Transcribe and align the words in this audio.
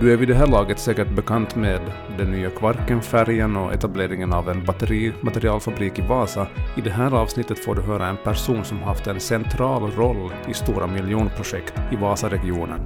Du 0.00 0.12
är 0.12 0.16
vid 0.16 0.28
det 0.28 0.34
här 0.34 0.46
laget 0.46 0.78
säkert 0.78 1.08
bekant 1.08 1.56
med 1.56 1.80
den 2.18 2.30
nya 2.30 2.50
Kvarkenfärjan 2.50 3.56
och 3.56 3.72
etableringen 3.72 4.32
av 4.32 4.48
en 4.48 4.64
batterimaterialfabrik 4.64 5.98
i 5.98 6.02
Vasa. 6.02 6.46
I 6.76 6.80
det 6.80 6.90
här 6.90 7.14
avsnittet 7.14 7.58
får 7.58 7.74
du 7.74 7.82
höra 7.82 8.06
en 8.06 8.16
person 8.16 8.64
som 8.64 8.82
haft 8.82 9.06
en 9.06 9.20
central 9.20 9.90
roll 9.90 10.32
i 10.48 10.54
stora 10.54 10.86
miljonprojekt 10.86 11.74
i 11.92 11.96
Vasaregionen. 11.96 12.80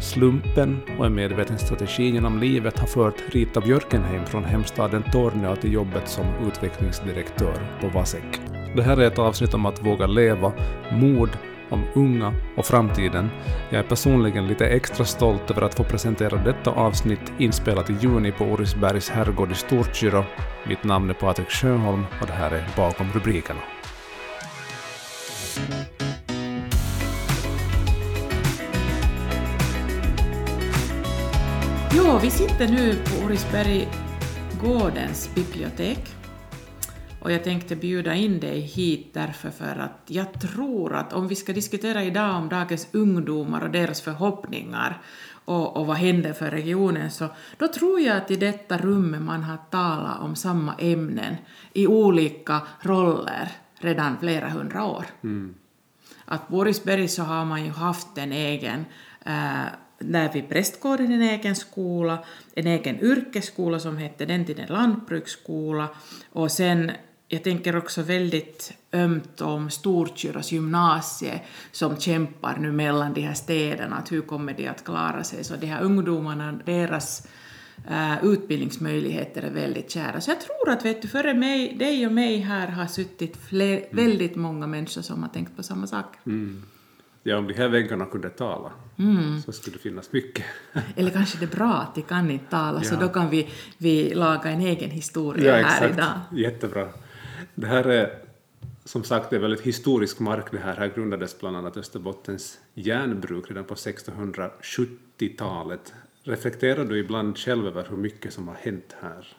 Slumpen 0.00 0.80
och 0.98 1.06
en 1.06 1.14
medveten 1.14 1.58
strategi 1.58 2.10
genom 2.10 2.38
livet 2.38 2.78
har 2.78 2.86
fört 2.86 3.22
Rita 3.32 3.60
Björkenheim 3.60 4.26
från 4.26 4.44
hemstaden 4.44 5.02
Torneå 5.12 5.56
till 5.56 5.72
jobbet 5.72 6.08
som 6.08 6.26
utvecklingsdirektör 6.46 7.54
på 7.80 7.88
Vasek. 7.88 8.40
Det 8.76 8.82
här 8.82 8.96
är 8.96 9.06
ett 9.06 9.18
avsnitt 9.18 9.54
om 9.54 9.66
att 9.66 9.86
våga 9.86 10.06
leva, 10.06 10.52
mod 10.92 11.30
om 11.74 11.84
unga 11.94 12.34
och 12.56 12.66
framtiden. 12.66 13.30
Jag 13.70 13.78
är 13.78 13.88
personligen 13.88 14.46
lite 14.46 14.66
extra 14.66 15.04
stolt 15.04 15.50
över 15.50 15.62
att 15.62 15.74
få 15.74 15.84
presentera 15.84 16.36
detta 16.36 16.70
avsnitt 16.70 17.32
inspelat 17.38 17.90
i 17.90 17.96
juni 18.00 18.32
på 18.32 18.44
Orisbergs 18.44 19.10
herrgård 19.10 19.52
i 19.52 19.54
Storkyrå. 19.54 20.24
Mitt 20.68 20.84
namn 20.84 21.10
är 21.10 21.14
Patrik 21.14 21.50
Sjöholm 21.50 22.04
och 22.20 22.26
det 22.26 22.32
här 22.32 22.50
är 22.50 22.68
Bakom 22.76 23.12
rubrikerna. 23.12 23.60
Jo, 31.96 32.18
vi 32.22 32.30
sitter 32.30 32.68
nu 32.68 32.94
på 32.94 33.26
Orisberg 33.26 33.88
gårdens 34.62 35.34
bibliotek 35.34 36.23
och 37.24 37.32
jag 37.32 37.44
tänkte 37.44 37.76
bjuda 37.76 38.14
in 38.14 38.40
dig 38.40 38.60
hit 38.60 39.10
därför 39.14 39.50
för 39.50 39.76
att 39.76 40.00
jag 40.06 40.40
tror 40.40 40.94
att 40.94 41.12
om 41.12 41.28
vi 41.28 41.34
ska 41.34 41.52
diskutera 41.52 42.04
idag 42.04 42.36
om 42.36 42.48
dagens 42.48 42.88
ungdomar 42.92 43.60
och 43.64 43.70
deras 43.70 44.00
förhoppningar 44.00 45.02
och, 45.44 45.76
och 45.76 45.86
vad 45.86 45.96
händer 45.96 46.32
för 46.32 46.50
regionen 46.50 47.10
så 47.10 47.28
då 47.58 47.68
tror 47.68 48.00
jag 48.00 48.16
att 48.16 48.30
i 48.30 48.36
detta 48.36 48.78
rummet 48.78 49.22
man 49.22 49.42
har 49.42 49.56
talat 49.70 50.20
om 50.20 50.36
samma 50.36 50.74
ämnen 50.74 51.36
i 51.72 51.86
olika 51.86 52.62
roller 52.80 53.48
redan 53.78 54.18
flera 54.18 54.48
hundra 54.48 54.84
år. 54.84 55.04
Mm. 55.22 55.54
Att 56.24 56.48
Borisberg 56.48 57.08
så 57.08 57.22
har 57.22 57.44
man 57.44 57.64
ju 57.64 57.70
haft 57.70 58.18
en 58.18 58.32
egen 58.32 58.84
äh, 59.26 59.64
där 59.98 60.32
vid 60.32 60.48
prästgården 60.48 61.12
en 61.12 61.22
egen 61.22 61.56
skola, 61.56 62.24
en 62.54 62.66
egen 62.66 63.00
yrkesskola 63.00 63.78
som 63.78 63.96
hette 63.96 64.26
den 64.26 64.44
tiden 64.44 64.66
lantbruksskola 64.68 65.88
och 66.32 66.52
sen 66.52 66.92
jag 67.28 67.44
tänker 67.44 67.76
också 67.76 68.02
väldigt 68.02 68.72
ömt 68.92 69.40
om 69.40 69.70
Storkyrras 69.70 70.52
gymnasie 70.52 71.40
som 71.72 71.96
kämpar 71.96 72.56
nu 72.56 72.72
mellan 72.72 73.14
de 73.14 73.20
här 73.20 73.34
städerna, 73.34 73.96
att 73.96 74.12
hur 74.12 74.20
kommer 74.20 74.54
de 74.54 74.68
att 74.68 74.84
klara 74.84 75.24
sig? 75.24 75.44
Så 75.44 75.56
de 75.56 75.66
här 75.66 75.82
ungdomarna, 75.82 76.58
deras 76.64 77.26
uh, 77.90 78.24
utbildningsmöjligheter 78.24 79.42
är 79.42 79.50
väldigt 79.50 79.90
kära. 79.90 80.20
Så 80.20 80.30
jag 80.30 80.40
tror 80.40 80.70
att 80.70 80.84
vet 80.84 81.02
du, 81.02 81.08
före 81.08 81.34
mig, 81.34 81.74
dig 81.78 82.06
och 82.06 82.12
mig 82.12 82.38
här 82.38 82.68
har 82.68 82.86
suttit 82.86 83.36
fler, 83.36 83.76
mm. 83.76 83.88
väldigt 83.90 84.36
många 84.36 84.66
människor 84.66 85.02
som 85.02 85.22
har 85.22 85.30
tänkt 85.30 85.56
på 85.56 85.62
samma 85.62 85.86
sak. 85.86 86.16
Mm. 86.26 86.62
Ja, 87.22 87.36
om 87.38 87.48
de 87.48 87.54
här 87.54 87.68
väggarna 87.68 88.06
kunde 88.06 88.30
tala 88.30 88.72
mm. 88.98 89.42
så 89.42 89.52
skulle 89.52 89.76
det 89.76 89.82
finnas 89.82 90.12
mycket. 90.12 90.44
Eller 90.96 91.10
kanske 91.10 91.38
det 91.38 91.44
är 91.44 91.56
bra 91.56 91.74
att 91.74 91.94
de 91.94 92.02
kan 92.02 92.30
inte 92.30 92.50
tala, 92.50 92.78
ja. 92.82 92.88
så 92.88 92.96
då 92.96 93.08
kan 93.08 93.30
vi, 93.30 93.48
vi 93.78 94.14
laga 94.14 94.50
en 94.50 94.60
egen 94.60 94.90
historia 94.90 95.60
ja, 95.60 95.66
här 95.66 95.88
idag. 95.88 96.20
Jättebra. 96.32 96.88
Det 97.54 97.66
här 97.66 97.84
är 97.84 98.18
som 98.84 99.04
sagt 99.04 99.30
det 99.30 99.36
är 99.36 99.40
väldigt 99.40 99.60
historisk 99.60 100.18
mark 100.18 100.50
det 100.50 100.58
här. 100.58 100.76
Här 100.76 100.92
grundades 100.94 101.38
bland 101.38 101.56
annat 101.56 101.76
Österbottens 101.76 102.58
järnbruk 102.74 103.50
redan 103.50 103.64
på 103.64 103.74
1670-talet. 103.74 105.94
Reflekterar 106.22 106.84
du 106.84 106.98
ibland 106.98 107.38
själv 107.38 107.66
över 107.66 107.86
hur 107.90 107.96
mycket 107.96 108.32
som 108.32 108.48
har 108.48 108.54
hänt 108.54 108.96
här? 109.00 109.36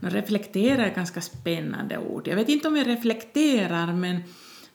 Reflektera 0.00 0.86
är 0.86 0.94
ganska 0.94 1.20
spännande 1.20 1.98
ord. 1.98 2.28
Jag 2.28 2.36
vet 2.36 2.48
inte 2.48 2.68
om 2.68 2.76
jag 2.76 2.86
reflekterar, 2.86 3.92
men 3.92 4.22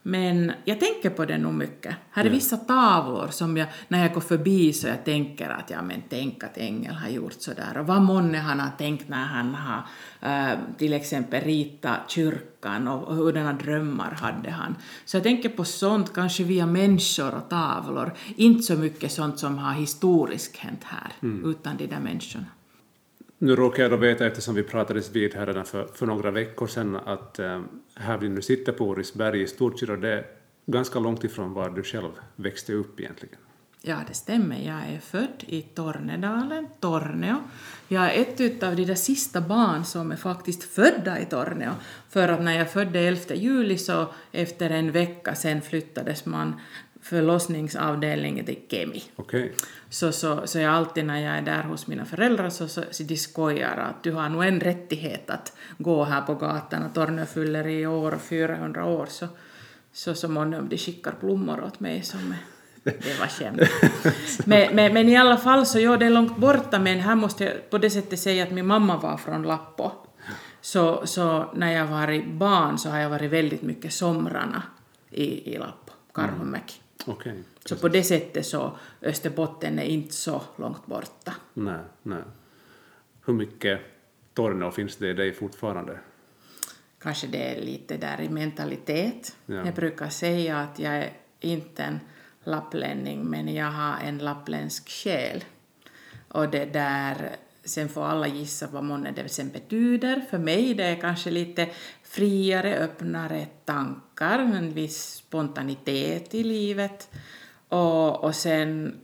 men 0.08 0.52
jag 0.66 0.80
tänker 0.80 1.10
på 1.10 1.26
det 1.26 1.38
nog 1.38 1.54
mycket. 1.54 1.96
Här 2.12 2.26
är 2.26 2.30
vissa 2.30 2.58
tavlor 2.58 3.28
som 3.28 3.58
jag, 3.58 3.68
när 3.88 4.02
jag 4.02 4.14
går 4.14 4.22
förbi 4.22 4.74
så 4.74 4.88
jag 4.88 5.06
tänker 5.06 5.50
att 5.50 5.70
ja 5.70 5.82
men 5.82 6.04
tänk 6.10 6.44
att 6.44 6.58
Engel 6.58 6.94
har 6.94 7.10
gjort 7.10 7.34
så 7.34 7.54
där 7.54 7.78
och 7.78 7.88
vad 7.88 8.02
månne 8.02 8.38
han 8.38 8.60
har 8.60 8.70
tänkt 8.78 9.10
när 9.10 9.26
han 9.26 9.56
har 9.56 9.84
uh, 10.26 10.60
till 10.78 10.94
exempel 10.94 11.44
ritat 11.44 12.00
kyrkan 12.08 12.88
och, 12.88 13.04
och 13.08 13.16
hurdana 13.16 13.54
drömmar 13.54 14.12
hade 14.12 14.52
han. 14.52 14.76
Så 15.06 15.18
jag 15.18 15.24
tänker 15.24 15.50
på 15.50 15.66
sånt, 15.66 16.14
kanske 16.14 16.44
via 16.44 16.66
människor 16.66 17.36
och 17.36 17.50
tavlor, 17.50 18.14
inte 18.36 18.64
så 18.64 18.76
mycket 18.76 19.12
sånt 19.12 19.40
som 19.40 19.58
har 19.58 19.74
historiskt 19.74 20.58
hänt 20.58 20.84
här, 20.84 21.12
mm. 21.22 21.50
utan 21.50 21.78
de 21.78 21.88
där 21.88 22.00
människorna. 22.00 22.46
Nu 23.46 23.56
råkar 23.56 23.84
jag 23.84 23.92
då 23.92 23.98
veta, 23.98 24.26
eftersom 24.26 24.56
vi 24.56 24.64
pratades 24.64 25.12
vid 25.12 25.36
här 25.36 25.46
redan 25.46 25.66
för, 25.66 25.88
för 25.94 26.06
några 26.06 26.32
veckor 26.32 26.68
sedan, 26.68 26.96
att 26.96 27.40
eh, 27.40 27.62
här 27.96 28.18
vi 28.18 28.30
nu 28.30 28.42
sitter 28.42 28.72
på 28.72 28.86
Orisberg 28.86 29.42
i 29.42 29.48
Storkyrå, 29.48 29.96
det 29.96 30.14
är 30.14 30.26
ganska 30.66 31.00
långt 31.00 31.24
ifrån 31.24 31.54
var 31.54 31.70
du 31.70 31.84
själv 31.84 32.10
växte 32.36 32.74
upp 32.74 33.00
egentligen. 33.00 33.38
Ja, 33.82 33.98
det 34.08 34.14
stämmer. 34.14 34.56
Jag 34.56 34.96
är 34.96 35.00
född 35.00 35.44
i 35.48 35.62
Tornedalen, 35.62 36.68
Torneo. 36.80 37.36
Jag 37.88 38.16
är 38.16 38.22
ett 38.22 38.64
av 38.64 38.76
de 38.76 38.86
där 38.86 38.96
sista 38.96 39.42
barn 39.42 39.86
som 39.86 40.12
är 40.12 40.16
faktiskt 40.16 40.64
födda 40.64 41.20
i 41.20 41.26
Torneo. 41.26 41.72
För 42.10 42.28
att 42.28 42.42
när 42.42 42.58
jag 42.58 42.72
födde 42.72 43.00
11 43.00 43.36
juli 43.36 43.78
så 43.78 44.08
efter 44.32 44.70
en 44.70 44.92
vecka 44.92 45.36
sen 45.36 45.62
flyttades 45.62 46.26
man 46.26 46.54
förlossningsavdelningen 47.06 48.46
till 48.46 48.60
Kemi. 48.70 49.04
Okay. 49.16 49.52
Så, 49.90 50.12
så, 50.12 50.48
så 50.48 50.60
jag 50.60 50.74
alltid 50.74 51.06
när 51.06 51.20
jag 51.20 51.38
är 51.38 51.42
där 51.42 51.64
hos 51.64 51.88
mina 51.88 52.06
föräldrar 52.06 52.50
så, 52.50 52.68
så, 52.68 52.84
så 52.92 53.04
de 53.04 53.18
skojar 53.18 53.78
att 53.78 54.04
du 54.04 54.12
har 54.12 54.30
nog 54.30 54.44
en 54.44 54.60
rättighet 54.60 55.30
att 55.30 55.58
gå 55.78 56.04
här 56.04 56.22
på 56.22 56.36
gatan 56.36 56.84
och 56.84 56.94
Tornö 56.94 57.26
fyller 57.26 57.68
i 57.68 57.88
år 57.88 58.18
400 58.30 58.86
år 58.86 59.06
så, 59.10 59.28
så, 59.94 60.16
så 60.16 60.28
månne 60.28 60.62
de 60.62 60.78
skickar 60.78 61.14
blommor 61.22 61.64
åt 61.64 61.80
mig 61.80 62.04
som 62.04 62.34
det 62.84 63.20
var 63.20 63.28
skämt. 63.28 63.62
men, 64.46 64.76
men, 64.76 64.94
men, 64.94 65.10
i 65.10 65.18
alla 65.18 65.38
fall 65.38 65.66
så, 65.66 65.80
ja 65.80 65.98
det 65.98 66.06
är 66.06 66.10
långt 66.10 66.38
borta 66.38 66.80
men 66.80 67.00
här 67.00 67.16
måste 67.16 67.44
jag 67.44 67.70
på 67.70 67.78
det 67.78 67.90
sättet 67.90 68.20
säga 68.20 68.44
att 68.44 68.52
min 68.52 68.66
mamma 68.66 68.98
var 68.98 69.18
från 69.18 69.44
Lappo. 69.44 69.92
Så, 70.62 71.08
så 71.08 71.52
när 71.54 71.72
jag 71.72 71.86
var 71.86 72.38
barn 72.38 72.78
så 72.78 72.90
har 72.90 73.00
jag 73.00 73.10
varit 73.10 73.32
väldigt 73.32 73.62
mycket 73.62 73.94
somrarna 73.94 74.64
i, 75.12 75.54
i 75.54 75.58
Lappo, 75.58 75.94
Karhumäki. 76.14 76.76
Mm. 76.76 76.85
Okay, 77.06 77.34
så 77.66 77.76
på 77.76 77.88
det 77.88 78.04
sättet 78.04 78.46
så 78.46 78.78
Österbotten 79.02 79.80
är 79.80 79.84
inte 79.84 80.14
så 80.14 80.42
långt 80.56 80.86
borta. 80.86 81.34
Nej, 81.54 81.80
nej. 82.04 82.24
Hur 83.26 83.34
mycket 83.34 83.80
Torneå 84.34 84.72
finns 84.72 84.96
det 84.96 85.10
i 85.10 85.14
dig 85.14 85.34
fortfarande? 85.34 86.00
Kanske 87.00 87.28
det 87.28 87.58
är 87.58 87.62
lite 87.62 87.98
där 87.98 88.22
i 88.22 88.30
mentalitet. 88.30 89.38
Ja. 89.46 89.66
Jag 89.66 89.74
brukar 89.74 90.10
säga 90.10 90.60
att 90.60 90.80
jag 90.80 90.94
är 90.94 91.14
inte 91.40 91.84
en 91.84 92.00
lapplänning 92.44 93.24
men 93.26 93.54
jag 93.54 93.72
har 93.72 93.98
en 93.98 94.18
lappländsk 94.18 94.90
själ. 94.90 95.44
Och 96.28 96.50
det 96.50 96.66
där 96.66 97.38
Sen 97.66 97.90
får 97.90 98.06
alla 98.06 98.28
gissa 98.28 98.68
vad 98.68 98.84
månne 98.84 99.12
det 99.12 99.30
sen 99.30 99.50
betyder. 99.50 100.22
För 100.30 100.38
mig 100.38 100.74
det 100.74 100.84
är 100.84 100.96
kanske 100.96 101.32
lite 101.32 101.70
friare, 102.16 102.78
öppnare 102.78 103.48
tankar, 103.66 104.40
en 104.40 104.74
viss 104.74 105.16
spontanitet 105.16 106.34
i 106.34 106.44
livet. 106.44 107.10
Och, 107.70 108.24
och 108.24 108.36
sen, 108.36 108.96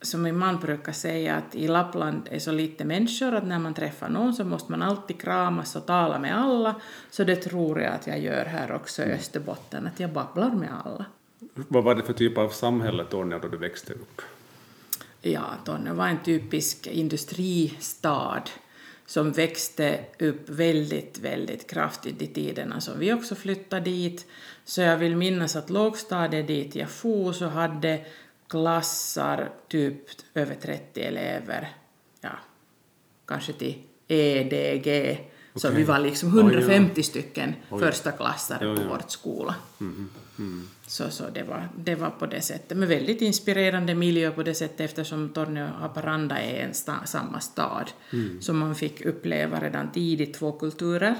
som 0.00 0.22
min 0.22 0.38
man 0.38 0.60
brukar 0.60 0.92
säga, 0.92 1.36
att 1.36 1.54
i 1.54 1.68
Lappland 1.68 2.28
är 2.30 2.38
så 2.38 2.52
lite 2.52 2.84
människor 2.84 3.34
att 3.34 3.46
när 3.46 3.58
man 3.58 3.74
träffar 3.74 4.08
någon 4.08 4.34
så 4.34 4.44
måste 4.44 4.70
man 4.70 4.82
alltid 4.82 5.20
kramas 5.20 5.76
och 5.76 5.86
tala 5.86 6.18
med 6.18 6.38
alla. 6.38 6.74
Så 7.10 7.24
det 7.24 7.36
tror 7.36 7.80
jag 7.80 7.92
att 7.92 8.06
jag 8.06 8.20
gör 8.20 8.44
här 8.44 8.72
också 8.72 9.02
i 9.02 9.12
Österbotten, 9.12 9.86
att 9.86 10.00
jag 10.00 10.10
babblar 10.10 10.50
med 10.50 10.68
alla. 10.84 11.04
Vad 11.54 11.84
var 11.84 11.94
det 11.94 12.02
för 12.02 12.12
typ 12.12 12.38
av 12.38 12.48
samhälle 12.48 13.04
Torneå 13.04 13.38
då 13.38 13.48
du 13.48 13.56
växte 13.56 13.92
upp? 13.92 14.22
ja, 15.22 15.44
Torneå 15.64 15.94
var 15.94 16.08
en 16.08 16.22
typisk 16.22 16.86
industristad 16.86 18.42
som 19.06 19.32
växte 19.32 20.04
upp 20.18 20.48
väldigt, 20.48 21.18
väldigt 21.18 21.70
kraftigt 21.70 22.22
i 22.22 22.26
tiderna. 22.26 22.80
Som 22.80 22.98
vi 22.98 23.12
också 23.12 23.34
flyttade 23.34 23.84
dit. 23.84 24.26
Så 24.64 24.80
jag 24.80 24.96
vill 24.96 25.16
minnas 25.16 25.56
att 25.56 25.70
lågstadiet 25.70 26.46
dit 26.46 26.74
jag 26.74 26.90
for 26.90 27.32
så 27.32 27.46
hade 27.46 28.04
klassar 28.48 29.50
typ 29.68 30.00
över 30.34 30.54
30 30.54 31.00
elever, 31.00 31.68
ja, 32.20 32.38
kanske 33.26 33.52
till 33.52 33.82
EDG, 34.08 35.18
så 35.56 35.70
vi 35.70 35.84
var 35.84 35.98
liksom 35.98 36.28
150 36.38 36.92
oj, 36.96 37.02
stycken 37.02 37.54
oj. 37.70 37.80
första 37.80 38.12
klassare 38.12 38.76
på 38.76 38.82
vårt 38.82 39.10
skola. 39.10 39.54
Mm, 39.80 40.10
mm. 40.38 40.68
Så, 40.86 41.10
så 41.10 41.24
det, 41.34 41.42
var, 41.42 41.68
det 41.76 41.94
var 41.94 42.10
på 42.10 42.26
det 42.26 42.40
sättet. 42.40 42.78
Men 42.78 42.88
väldigt 42.88 43.22
inspirerande 43.22 43.94
miljö 43.94 44.30
på 44.30 44.42
det 44.42 44.54
sättet 44.54 44.80
eftersom 44.80 45.28
Torneå 45.28 45.64
och 45.64 45.80
Haparanda 45.80 46.38
är 46.38 46.64
en 46.64 46.74
sta, 46.74 46.92
samma 47.04 47.40
stad. 47.40 47.90
Mm. 48.12 48.42
Så 48.42 48.52
man 48.52 48.74
fick 48.74 49.06
uppleva 49.06 49.60
redan 49.60 49.92
tidigt 49.92 50.34
två 50.34 50.52
kulturer. 50.52 51.14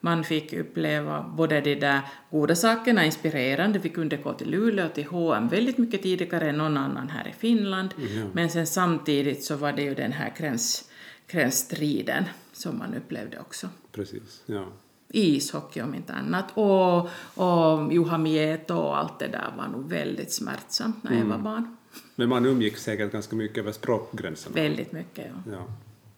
Man 0.00 0.24
fick 0.24 0.52
uppleva 0.52 1.22
både 1.36 1.60
de 1.60 1.74
där 1.74 2.00
goda 2.30 2.54
sakerna, 2.56 3.04
inspirerande, 3.04 3.78
vi 3.78 3.88
kunde 3.88 4.16
gå 4.16 4.32
till 4.32 4.50
Luleå, 4.50 4.88
till 4.88 5.06
H&M 5.06 5.48
väldigt 5.48 5.78
mycket 5.78 6.02
tidigare 6.02 6.48
än 6.48 6.56
någon 6.58 6.76
annan 6.76 7.08
här 7.08 7.28
i 7.28 7.32
Finland, 7.38 7.94
Ja. 7.98 8.22
men 8.32 8.50
sen 8.50 8.66
samtidigt 8.66 9.44
så 9.44 9.56
var 9.56 9.72
det 9.72 9.82
ju 9.82 9.94
den 9.94 10.12
här 10.12 10.32
gräns, 10.38 10.90
gränsstriden 11.28 12.24
som 12.56 12.78
man 12.78 12.94
upplevde 12.94 13.40
också. 13.40 13.68
Precis, 13.92 14.42
ja. 14.46 14.64
Ishockey 15.08 15.82
om 15.82 15.94
inte 15.94 16.12
annat, 16.12 16.44
och, 16.54 17.00
och 17.44 17.92
Juha 17.92 18.18
Mieto 18.18 18.74
och 18.74 18.98
allt 18.98 19.18
det 19.18 19.26
där 19.26 19.54
var 19.56 19.68
nog 19.68 19.88
väldigt 19.88 20.32
smärtsamt 20.32 21.04
när 21.04 21.18
jag 21.18 21.24
var 21.24 21.38
barn. 21.38 21.76
Men 22.14 22.28
man 22.28 22.46
umgick 22.46 22.76
säkert 22.76 23.12
ganska 23.12 23.36
mycket 23.36 23.58
över 23.58 23.72
språkgränserna. 23.72 24.54
Väldigt 24.54 24.92
mycket, 24.92 25.26
ja. 25.26 25.52
Ja, 25.52 25.66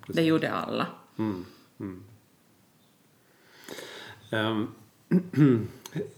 precis. 0.00 0.16
Det 0.16 0.22
gjorde 0.22 0.52
alla. 0.52 0.86
Mm, 1.18 1.44
mm. 1.80 2.04
Ehm, 4.30 4.68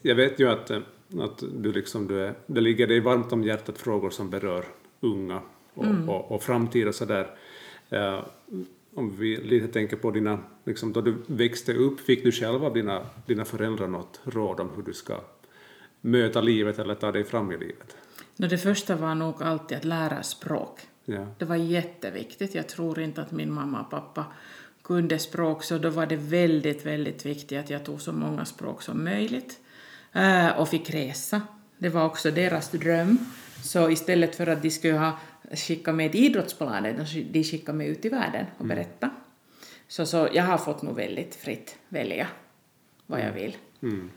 jag 0.02 0.14
vet 0.14 0.40
ju 0.40 0.49
att, 0.49 0.70
eh, 0.70 0.81
att 1.20 1.43
du 1.52 1.72
liksom, 1.72 2.08
du 2.08 2.25
är, 2.25 2.34
det 2.46 2.61
ligger 2.61 2.87
dig 2.87 3.00
varmt 3.00 3.32
om 3.32 3.44
hjärtat 3.44 3.78
frågor 3.78 4.11
som 4.11 4.31
berör 4.31 4.64
unga 5.00 5.40
och, 5.75 5.87
och, 6.08 6.32
och 6.32 6.43
framtid 6.43 6.88
och 6.88 6.94
sådär. 6.94 7.37
Uh, 7.93 8.20
om 8.94 9.16
vi 9.16 9.37
lite 9.37 9.69
tänker 9.69 9.96
på 9.96 10.10
dina, 10.10 10.38
liksom, 10.64 10.92
då 10.92 11.00
du 11.00 11.16
växte 11.26 11.75
upp, 11.75 12.00
fick 12.00 12.25
du 12.25 12.32
själv 12.32 12.64
av 12.64 12.75
dina, 12.75 13.06
dina 13.26 13.44
föräldrar 13.44 13.88
något 13.88 14.20
råd 14.25 14.60
om 14.60 14.70
hur 14.76 14.82
du 14.82 14.92
ska 14.92 15.20
möta 16.00 16.40
livet 16.40 16.78
eller 16.78 16.94
ta 16.94 17.12
dig 17.12 17.25
fram 17.25 17.52
i 17.52 17.58
livet? 17.58 17.96
No, 18.37 18.46
det 18.46 18.58
första 18.58 18.96
var 18.96 19.14
nog 19.14 19.42
alltid 19.42 19.78
att 19.78 19.84
lära 19.84 20.22
språk. 20.22 20.81
Ja. 21.04 21.26
Det 21.38 21.44
var 21.44 21.56
jätteviktigt. 21.56 22.54
Jag 22.54 22.69
tror 22.69 23.00
inte 23.00 23.22
att 23.22 23.32
min 23.32 23.52
mamma 23.52 23.81
och 23.81 23.90
pappa 23.90 24.25
kunde 24.82 25.19
språk, 25.19 25.64
så 25.64 25.78
då 25.78 25.90
var 25.90 26.06
det 26.06 26.16
väldigt, 26.16 26.86
väldigt 26.86 27.26
viktigt 27.26 27.58
att 27.58 27.70
jag 27.70 27.84
tog 27.84 28.00
så 28.00 28.12
många 28.12 28.44
språk 28.44 28.82
som 28.82 29.04
möjligt 29.04 29.60
eh, 30.12 30.60
och 30.60 30.69
fick 30.69 30.90
resa. 30.90 31.40
Det 31.78 31.88
var 31.88 32.04
också 32.04 32.31
deras 32.31 32.70
dröm. 32.70 33.19
Så 33.62 33.90
istället 33.90 34.36
för 34.36 34.46
att 34.46 34.62
de 34.62 34.70
skulle 34.70 34.98
ha 34.98 35.19
skickat 35.52 35.94
med 35.94 36.12
till 36.12 36.25
idrottsplanen, 36.25 37.06
de 37.32 37.44
skickade 37.44 37.78
mig 37.78 37.88
ut 37.88 38.04
i 38.04 38.08
världen 38.08 38.46
och 38.58 38.66
berätta. 38.66 39.10
Så, 39.88 40.06
så 40.06 40.28
jag 40.32 40.44
har 40.44 40.58
fått 40.58 40.82
nog 40.82 40.96
väldigt 40.96 41.34
fritt 41.34 41.76
välja 41.88 42.26
vad 43.06 43.20
jag 43.20 43.32
vill. 43.32 43.56
Mm. 43.82 44.10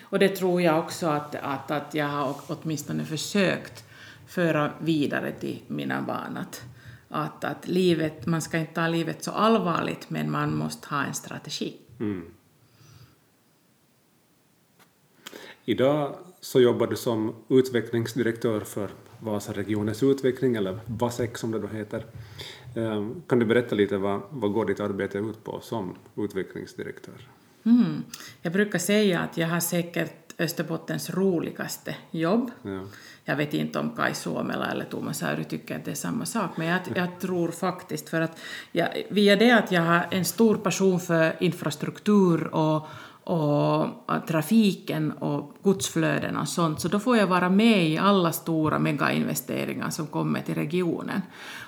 Och 0.00 0.18
det 0.18 0.28
tror 0.28 0.62
jag 0.62 0.78
också 0.78 1.06
att, 1.06 1.34
att, 1.34 1.70
att 1.70 1.94
jag 1.94 2.06
har 2.06 2.36
åtminstone 2.46 3.04
försökt 3.04 3.84
föra 4.26 4.72
vidare 4.80 5.32
till 5.32 5.62
mina 5.66 6.02
barn. 6.02 6.36
Att, 6.36 6.62
att, 7.08 7.44
att 7.44 7.68
livet, 7.68 8.26
man 8.26 8.42
ska 8.42 8.58
inte 8.58 8.74
ta 8.74 8.88
livet 8.88 9.24
så 9.24 9.30
allvarligt, 9.30 10.10
men 10.10 10.30
man 10.30 10.56
måste 10.56 10.88
ha 10.88 11.04
en 11.04 11.14
strategi. 11.14 11.76
Mm. 12.00 12.24
Idag 15.64 16.14
så 16.40 16.60
jobbar 16.60 16.86
du 16.86 16.96
som 16.96 17.34
utvecklingsdirektör 17.48 18.60
för 18.60 18.90
Vasaregionens 19.20 20.02
utveckling, 20.02 20.56
eller 20.56 20.78
VASEC 20.86 21.38
som 21.38 21.50
det 21.50 21.58
då 21.58 21.68
heter. 21.68 22.06
Ehm, 22.76 23.22
Kan 23.26 23.38
du 23.38 23.46
berätta 23.46 23.74
lite 23.74 23.96
vad, 23.96 24.20
vad 24.30 24.52
går 24.52 24.66
ditt 24.66 24.80
arbete 24.80 25.18
ut 25.18 25.44
på 25.44 25.60
som 25.60 25.94
utvecklingsdirektör? 26.16 27.28
Mm. 27.64 28.02
Jag 28.42 28.52
brukar 28.52 28.78
säga 28.78 29.20
att 29.20 29.36
jag 29.36 29.48
har 29.48 29.60
säkert 29.60 30.28
Österbottens 30.40 31.10
roligaste 31.10 31.96
jobb. 32.10 32.50
Ja. 32.62 32.80
Jag 33.24 33.36
vet 33.36 33.54
inte 33.54 33.78
om 33.78 33.90
Kai 33.96 34.14
Suomela 34.14 34.70
eller 34.70 34.84
Thomas 34.84 35.22
Ayry 35.22 35.44
tycker 35.44 35.76
att 35.76 35.84
det 35.84 35.90
är 35.90 35.94
samma 35.94 36.26
sak, 36.26 36.50
men 36.56 36.66
jag, 36.66 36.80
jag 36.94 37.20
tror 37.20 37.48
faktiskt 37.48 38.08
för 38.08 38.20
att 38.20 38.38
jag, 38.72 38.88
via 39.08 39.36
det 39.36 39.50
att 39.50 39.72
jag 39.72 39.82
har 39.82 40.06
en 40.10 40.24
stor 40.24 40.56
passion 40.56 41.00
för 41.00 41.36
infrastruktur 41.40 42.54
och, 42.54 42.86
och 43.28 43.88
trafiken 44.26 45.12
och 45.12 45.56
godsflöden 45.62 46.36
och 46.36 46.48
sånt, 46.48 46.80
så 46.80 46.88
då 46.88 47.00
får 47.00 47.16
jag 47.16 47.26
vara 47.26 47.50
med 47.50 47.88
i 47.88 47.98
alla 47.98 48.32
stora 48.32 48.78
megainvesteringar 48.78 49.90
som 49.90 50.06
kommer 50.06 50.40
till 50.40 50.54
regionen. 50.54 51.22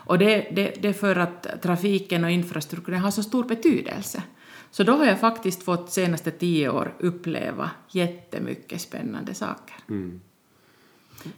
Och 0.07 0.19
det, 0.19 0.51
det, 0.53 0.83
det 0.83 0.89
är 0.89 0.93
för 0.93 1.17
att 1.17 1.63
trafiken 1.63 2.25
och 2.25 2.31
infrastrukturen 2.31 3.01
har 3.01 3.11
så 3.11 3.23
stor 3.23 3.45
betydelse. 3.45 4.23
Så 4.71 4.83
då 4.83 4.93
har 4.93 5.05
jag 5.05 5.21
faktiskt 5.21 5.63
fått 5.63 5.91
senaste 5.91 6.31
tio 6.31 6.71
år 6.71 6.95
uppleva 6.99 7.71
jättemycket 7.89 8.81
spännande 8.81 9.35
saker. 9.35 9.77
Mm. 9.89 10.21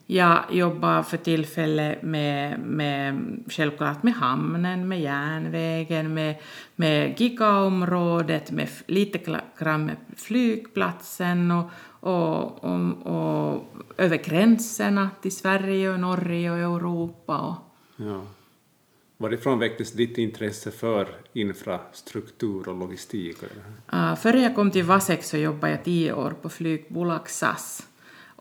Jag 0.07 0.45
jobbar 0.51 1.03
för 1.03 1.17
tillfället 1.17 2.03
med, 2.03 2.61
med, 2.61 3.43
självklart 3.49 4.03
med 4.03 4.15
hamnen, 4.15 4.89
med 4.89 5.01
järnvägen, 5.01 6.15
med, 6.15 6.35
med 6.77 7.21
gigaområdet, 7.21 8.51
med 8.51 8.69
lite 8.87 9.41
grann 9.59 9.87
med 9.87 9.97
flygplatsen 10.17 11.51
och, 11.51 11.71
och, 12.01 12.65
och, 12.65 13.07
och 13.07 13.65
över 13.97 14.17
gränserna 14.17 15.11
till 15.23 15.37
Sverige 15.37 15.91
och 15.91 16.01
Norge 16.01 16.51
och 16.51 16.59
Europa. 16.59 17.39
Och, 17.39 17.57
Ja. 17.97 18.27
Varifrån 19.17 19.59
väcktes 19.59 19.93
ditt 19.93 20.19
intresse 20.19 20.71
för 20.71 21.09
infrastruktur 21.33 22.69
och 22.69 22.79
logistik? 22.79 23.37
Uh, 23.93 24.15
före 24.17 24.41
jag 24.41 24.55
kom 24.55 24.71
till 24.71 24.85
Vasek 24.85 25.25
så 25.25 25.37
jobbade 25.37 25.73
jag 25.73 25.85
tio 25.85 26.13
år 26.13 26.31
på 26.43 26.49
flygbolag 26.49 27.29
SAS. 27.31 27.89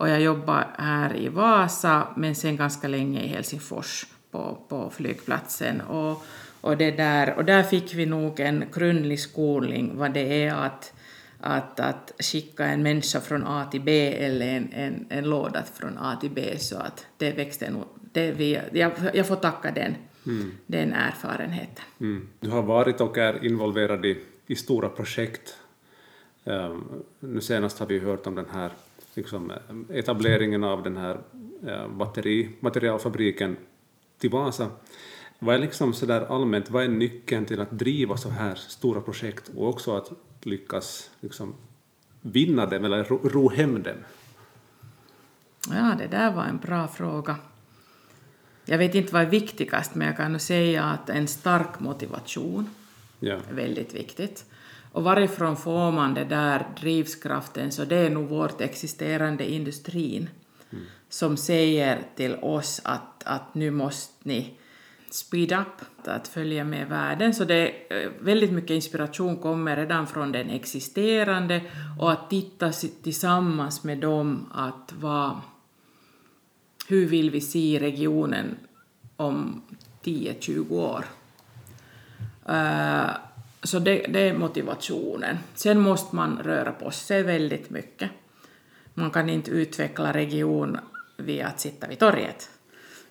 Och 0.02 0.10
jag 0.10 0.22
jobbade 0.22 0.68
här 0.78 1.16
i 1.16 1.30
Vasa, 1.30 2.08
men 2.16 2.36
sen 2.36 2.56
ganska 2.56 2.88
länge 2.88 3.22
i 3.22 3.28
Helsingfors 3.28 4.06
på, 4.32 4.58
på 4.70 4.90
flygplatsen. 4.90 5.82
Och, 5.82 6.24
och, 6.62 6.78
det 6.78 6.92
där, 6.92 7.34
och 7.38 7.46
där 7.46 7.64
fick 7.64 7.94
vi 7.94 8.06
nog 8.06 8.40
en 8.40 8.64
grundlig 8.74 9.20
skolning 9.20 9.98
vad 9.98 10.14
det 10.14 10.44
är 10.44 10.54
att, 10.54 10.94
att, 11.40 11.80
att 11.80 12.12
skicka 12.20 12.66
en 12.66 12.84
människa 12.84 13.20
från 13.20 13.44
A 13.48 13.68
till 13.72 13.82
B 13.82 14.14
eller 14.26 14.48
en, 14.48 14.74
en, 14.74 15.06
en 15.10 15.30
låda 15.30 15.64
från 15.74 15.98
A 15.98 16.18
till 16.22 16.32
B. 16.32 16.58
Så 16.60 16.78
att 16.78 17.06
det 17.18 17.32
växte 17.32 17.70
nog... 17.70 17.84
Det 18.14 18.32
vi, 18.32 18.60
jag, 18.72 18.92
jag 19.14 19.28
får 19.28 19.36
tacka 19.36 19.72
den, 19.72 19.96
den 20.66 20.94
erfarenheten. 20.94 21.86
Mm. 22.00 22.28
Du 22.40 22.50
har 22.50 22.62
varit 22.62 23.02
och 23.02 23.18
är 23.18 23.46
involverad 23.46 24.06
i, 24.06 24.24
i 24.48 24.56
stora 24.56 24.90
projekt. 24.90 25.58
Ehm, 26.46 27.04
nu 27.20 27.42
senast 27.42 27.80
har 27.80 27.86
vi 27.86 28.00
hört 28.00 28.28
om 28.28 28.36
den 28.36 28.48
här 28.54 28.72
liksom, 29.14 29.52
eh, 29.52 29.98
etableringen 29.98 30.64
av 30.64 30.84
den 30.84 30.98
här 30.98 31.20
eh, 31.68 31.88
batterimaterialfabriken 31.88 33.58
till 34.18 34.30
Vasa. 34.30 34.70
Vad 35.40 35.56
är 35.56 35.60
liksom 35.60 35.94
så 35.94 36.06
där 36.06 36.22
allmänt, 36.22 36.70
vad 36.70 36.84
är 36.84 36.88
nyckeln 36.88 37.46
till 37.46 37.62
att 37.62 37.72
driva 37.72 38.18
så 38.18 38.30
här 38.30 38.56
stora 38.56 39.02
projekt 39.02 39.52
och 39.56 39.70
också 39.70 39.96
att 39.96 40.12
lyckas 40.42 41.10
liksom, 41.20 41.54
vinna 42.22 42.66
dem 42.66 42.86
eller 42.86 43.04
ro, 43.04 43.20
ro 43.30 43.50
hem 43.50 43.84
dem? 43.84 43.98
Ja, 45.70 45.96
det 45.98 46.08
där 46.08 46.32
var 46.32 46.44
en 46.44 46.58
bra 46.58 46.88
fråga. 46.88 47.36
Jag 48.66 48.78
vet 48.78 48.96
inte 48.96 49.14
vad 49.14 49.22
är 49.22 49.30
viktigast, 49.30 49.96
men 49.96 50.08
jag 50.08 50.18
kan 50.18 50.32
nog 50.32 50.42
säga 50.42 50.84
att 50.84 51.10
en 51.10 51.28
stark 51.28 51.80
motivation 51.80 52.70
Ja. 53.20 53.34
är 53.50 53.54
väldigt 53.54 53.94
viktigt. 53.94 54.46
Och 54.92 55.04
varifrån 55.04 55.58
får 55.58 55.92
man 55.92 56.14
det 56.14 56.26
där 56.26 56.68
drivskraften, 56.80 57.72
så 57.72 57.86
det 57.86 57.96
är 57.96 58.10
nog 58.10 58.30
vårt 58.30 58.62
existerande 58.62 59.52
industrin 59.52 60.30
som 61.10 61.38
säger 61.38 62.02
till 62.16 62.36
oss 62.36 62.82
att, 62.84 63.24
att 63.24 63.56
nu 63.56 63.72
måste 63.72 64.14
ni 64.24 64.58
speed 65.12 65.52
up, 65.52 66.08
att 66.08 66.28
följa 66.28 66.64
med 66.64 66.90
världen. 66.90 67.34
Så 67.34 67.44
det 67.44 67.56
är, 67.90 68.12
väldigt 68.20 68.52
mycket 68.52 68.72
inspiration 68.72 69.38
kommer 69.38 69.76
redan 69.76 70.08
från 70.08 70.32
den 70.32 70.50
existerande 70.50 71.62
och 72.00 72.12
att 72.12 72.30
titta 72.30 72.72
tillsammans 73.04 73.84
med 73.84 73.98
dem 73.98 74.52
att 74.54 74.94
vad, 75.00 75.40
hur 76.88 77.06
vill 77.06 77.32
vi 77.32 77.42
se 77.42 77.80
regionen 77.80 78.58
om 79.16 79.62
10-20 80.04 80.72
år. 80.72 81.06
Uh, 82.50 83.10
så 83.64 83.80
det, 83.80 84.06
det 84.10 84.20
är 84.20 84.34
motivationen. 84.34 85.38
Sen 85.56 85.80
måste 85.80 86.16
man 86.16 86.38
röra 86.44 86.72
på 86.72 86.92
sig 86.92 87.24
väldigt 87.24 87.70
mycket. 87.70 88.10
Man 88.94 89.12
kan 89.12 89.30
inte 89.30 89.52
utveckla 89.52 90.14
region 90.14 90.78
via 91.18 91.48
att 91.48 91.60
sitta 91.60 91.88
vid 91.88 92.00
torget. 92.00 92.50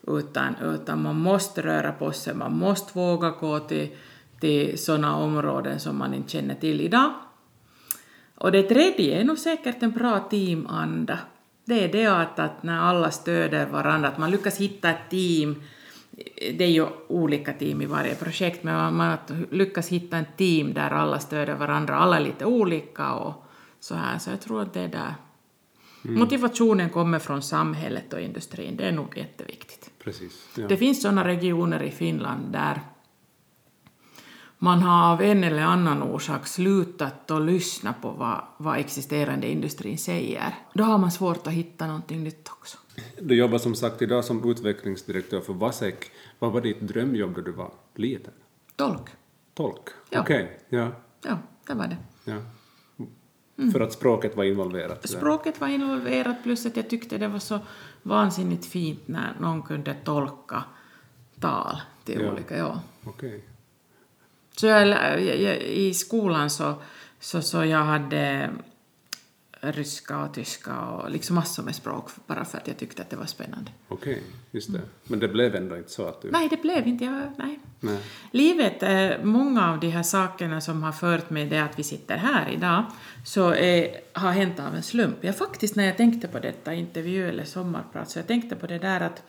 Utan, 0.06 0.56
utan 0.56 1.02
man 1.02 1.16
måste 1.16 1.62
röra 1.62 1.92
på 1.92 2.12
sig, 2.12 2.34
man 2.34 2.56
måste 2.56 2.98
våga 2.98 3.30
gå 3.30 3.60
till, 3.60 3.88
till 4.40 4.78
sådana 4.78 5.16
områden 5.16 5.80
som 5.80 5.98
man 5.98 6.14
inte 6.14 6.30
känner 6.30 6.54
till 6.54 6.80
idag. 6.80 7.12
Och 8.34 8.52
det 8.52 8.62
tredje 8.62 9.20
är 9.20 9.24
nog 9.24 9.38
säkert 9.38 9.82
en 9.82 9.90
bra 9.90 10.18
teamanda. 10.18 11.18
Det 11.64 11.84
är 11.84 11.92
det 11.92 12.06
att, 12.06 12.38
att 12.38 12.62
när 12.62 12.80
alla 12.80 13.10
stöder 13.10 13.66
varandra, 13.66 14.08
att 14.08 14.18
man 14.18 14.30
lyckas 14.30 14.58
hitta 14.58 14.90
ett 14.90 15.10
team. 15.10 15.62
Det 16.36 16.64
är 16.64 16.70
ju 16.70 16.86
olika 17.08 17.52
team 17.52 17.82
i 17.82 17.86
varje 17.86 18.14
projekt, 18.14 18.62
men 18.64 18.94
man, 18.94 19.18
lyckas 19.50 19.88
hitta 19.88 20.18
ett 20.18 20.36
team 20.36 20.74
där 20.74 20.90
alla 20.90 21.18
stöder 21.18 21.54
varandra. 21.54 21.96
Alla 21.96 22.16
är 22.16 22.20
lite 22.20 22.44
olika 22.44 23.12
och 23.12 23.44
så 23.80 23.94
här, 23.94 24.18
så 24.18 24.30
jag 24.30 24.40
tror 24.40 24.62
att 24.62 24.72
det 24.72 24.80
är 24.80 24.88
där. 24.88 25.14
Motivationen 26.02 26.90
kommer 26.90 27.18
från 27.18 27.42
samhället 27.42 28.12
och 28.12 28.20
industrin, 28.20 28.76
det 28.76 28.84
är 28.84 28.92
nog 28.92 29.18
jätteviktigt. 29.18 29.90
Precis. 30.04 30.48
Ja. 30.56 30.68
Det 30.68 30.76
finns 30.76 31.02
sådana 31.02 31.24
regioner 31.24 31.82
i 31.82 31.90
Finland 31.90 32.52
där 32.52 32.80
man 34.62 34.82
har 34.82 35.12
av 35.12 35.22
en 35.22 35.44
eller 35.44 35.62
annan 35.62 36.02
orsak 36.02 36.46
slutat 36.46 37.30
att 37.30 37.42
lyssna 37.42 37.92
på 37.92 38.10
vad, 38.10 38.44
vad 38.56 38.78
existerande 38.78 39.48
industrin 39.48 39.98
säger, 39.98 40.54
då 40.74 40.84
har 40.84 40.98
man 40.98 41.12
svårt 41.12 41.46
att 41.46 41.52
hitta 41.52 41.86
någonting 41.86 42.24
nytt 42.24 42.48
också. 42.48 42.78
Du 43.20 43.34
jobbar 43.34 43.58
som 43.58 43.74
sagt 43.74 44.02
idag 44.02 44.24
som 44.24 44.50
utvecklingsdirektör 44.50 45.40
för 45.40 45.52
Vasek. 45.52 46.10
Vad 46.38 46.52
var 46.52 46.60
ditt 46.60 46.80
drömjobb 46.80 47.34
då 47.34 47.40
du 47.40 47.52
var 47.52 47.72
liten? 47.94 48.32
Tolk. 48.76 49.08
Tolk? 49.54 49.88
Ja. 50.10 50.20
Okej, 50.20 50.60
ja. 50.68 50.92
Ja, 51.22 51.38
det 51.66 51.74
var 51.74 51.86
det. 51.86 51.96
ja. 52.24 52.36
För 53.72 53.80
att 53.80 53.92
språket 53.92 54.36
var 54.36 54.44
involverat? 54.44 55.08
Språket 55.08 55.60
var 55.60 55.68
involverat 55.68 56.42
plus 56.42 56.66
att 56.66 56.76
jag 56.76 56.90
tyckte 56.90 57.18
det 57.18 57.28
var 57.28 57.38
så 57.38 57.58
vansinnigt 58.02 58.66
fint 58.66 59.08
när 59.08 59.34
någon 59.40 59.62
kunde 59.62 59.94
tolka 60.04 60.64
tal 61.40 61.80
till 62.04 62.20
Ja. 62.20 62.32
olika, 62.32 62.56
ja. 62.56 62.80
Okej. 63.04 63.44
Så 64.56 64.66
jag, 64.66 64.88
jag, 64.88 65.40
jag, 65.40 65.56
i 65.62 65.94
skolan 65.94 66.50
så, 66.50 66.74
så, 67.18 67.42
så 67.42 67.64
jag 67.64 67.84
hade 67.84 68.50
ryska 69.60 70.18
och 70.18 70.34
tyska 70.34 70.80
och 70.80 71.10
liksom 71.10 71.36
massor 71.36 71.62
med 71.62 71.74
språk 71.74 72.10
bara 72.26 72.44
för 72.44 72.58
att 72.58 72.68
jag 72.68 72.76
tyckte 72.76 73.02
att 73.02 73.10
det 73.10 73.16
var 73.16 73.26
spännande. 73.26 73.70
Okej, 73.88 74.22
just 74.50 74.72
det. 74.72 74.80
Men 75.04 75.18
det 75.18 75.28
blev 75.28 75.54
ändå 75.54 75.76
inte 75.76 75.90
så 75.90 76.06
att 76.06 76.22
du... 76.22 76.30
Nej, 76.30 76.48
det 76.48 76.62
blev 76.62 76.86
inte 76.86 77.04
jag, 77.04 77.32
nej. 77.36 77.60
Nej. 77.80 77.98
Livet, 78.30 78.82
eh, 78.82 79.24
många 79.24 79.70
av 79.70 79.80
de 79.80 79.90
här 79.90 80.02
sakerna 80.02 80.60
som 80.60 80.82
har 80.82 80.92
fört 80.92 81.30
med 81.30 81.48
det 81.48 81.62
att 81.62 81.78
vi 81.78 81.82
sitter 81.82 82.16
här 82.16 82.50
idag, 82.50 82.84
så 83.24 83.52
eh, 83.52 83.90
har 84.12 84.32
hänt 84.32 84.60
av 84.60 84.74
en 84.74 84.82
slump. 84.82 85.16
Jag 85.20 85.36
faktiskt, 85.36 85.76
när 85.76 85.84
jag 85.84 85.96
tänkte 85.96 86.28
på 86.28 86.38
detta 86.38 86.74
intervju 86.74 87.28
eller 87.28 87.44
sommarprat, 87.44 88.10
så 88.10 88.18
jag 88.18 88.26
tänkte 88.26 88.56
på 88.56 88.66
det 88.66 88.78
där 88.78 89.00
att 89.00 89.22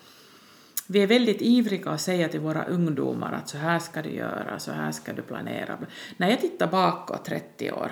vi 0.87 1.03
är 1.03 1.07
väldigt 1.07 1.41
ivriga 1.41 1.91
att 1.91 2.01
säga 2.01 2.27
till 2.27 2.39
våra 2.39 2.63
ungdomar 2.63 3.31
att 3.31 3.49
så 3.49 3.57
här 3.57 3.79
ska 3.79 4.01
du 4.01 4.09
göra, 4.09 4.59
så 4.59 4.71
här 4.71 4.91
ska 4.91 5.13
du 5.13 5.21
planera. 5.21 5.77
När 6.17 6.29
jag 6.29 6.41
tittar 6.41 6.67
bakåt 6.67 7.25
30 7.25 7.71
år, 7.71 7.91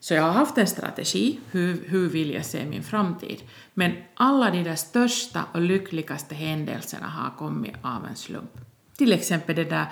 så 0.00 0.14
jag 0.14 0.22
har 0.22 0.32
haft 0.32 0.58
en 0.58 0.66
strategi, 0.66 1.40
hur, 1.50 1.84
hur 1.86 2.08
vill 2.08 2.30
jag 2.30 2.44
se 2.44 2.66
min 2.66 2.82
framtid? 2.82 3.42
Men 3.74 3.92
alla 4.14 4.50
de 4.50 4.62
där 4.62 4.76
största 4.76 5.44
och 5.54 5.60
lyckligaste 5.60 6.34
händelserna 6.34 7.06
har 7.06 7.30
kommit 7.36 7.74
av 7.82 8.06
en 8.06 8.16
slump. 8.16 8.50
Till 8.96 9.12
exempel 9.12 9.56
det 9.56 9.64
där 9.64 9.86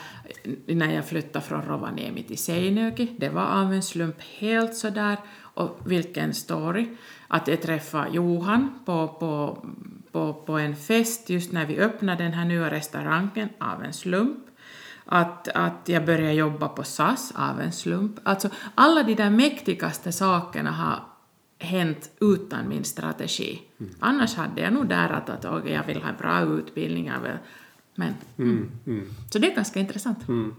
när 0.66 0.94
jag 0.94 1.06
flyttade 1.06 1.44
från 1.44 1.62
Rovaniemi 1.62 2.22
till 2.22 2.38
Seinöki. 2.38 3.16
det 3.18 3.28
var 3.28 3.46
av 3.46 3.72
en 3.72 3.82
slump 3.82 4.22
helt 4.22 4.76
sådär. 4.76 5.16
Och 5.38 5.78
vilken 5.86 6.34
story! 6.34 6.88
Att 7.28 7.48
jag 7.48 7.62
träffade 7.62 8.10
Johan 8.10 8.78
på, 8.84 9.08
på, 9.08 9.64
på, 10.12 10.32
på 10.32 10.58
en 10.58 10.76
fest 10.76 11.30
just 11.30 11.52
när 11.52 11.66
vi 11.66 11.78
öppnade 11.78 12.24
den 12.24 12.32
här 12.32 12.44
nya 12.44 12.70
restaurangen 12.70 13.48
av 13.58 13.84
en 13.84 13.92
slump. 13.92 14.45
Att, 15.08 15.48
att 15.48 15.88
jag 15.88 16.04
började 16.06 16.32
jobba 16.32 16.68
på 16.68 16.84
SAS 16.84 17.32
av 17.36 17.60
en 17.60 17.72
slump. 17.72 18.20
Alltså 18.22 18.48
alla 18.74 19.02
de 19.02 19.14
där 19.14 19.30
mäktigaste 19.30 20.12
sakerna 20.12 20.70
har 20.70 21.02
hänt 21.58 22.10
utan 22.20 22.68
min 22.68 22.84
strategi. 22.84 23.62
Annars 24.00 24.34
hade 24.34 24.60
jag 24.60 24.72
nog 24.72 24.88
där 24.88 25.08
att, 25.08 25.30
att 25.30 25.44
jag 25.70 25.86
vill 25.86 26.02
ha 26.02 26.08
en 26.08 26.16
bra 26.18 26.40
utbildning. 26.58 27.10
Men, 27.94 28.14
Mm, 28.38 28.70
mm, 28.86 29.08
så 29.30 29.38
det 29.38 29.50
är 29.52 29.54
ganska 29.56 29.80
intressant. 29.80 30.28
mm. 30.28 30.54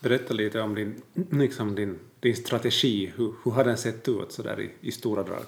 Berätta 0.00 0.34
lite 0.34 0.60
om 0.60 0.74
din, 0.74 1.02
liksom 1.30 1.74
din, 1.74 1.98
din 2.20 2.36
strategi. 2.36 3.12
Hur, 3.16 3.34
hur 3.44 3.50
har 3.52 3.64
den 3.64 3.76
sett 3.76 4.08
ut 4.08 4.32
så 4.32 4.42
där 4.42 4.60
i, 4.60 4.70
i 4.80 4.92
stora 4.92 5.22
drag? 5.22 5.42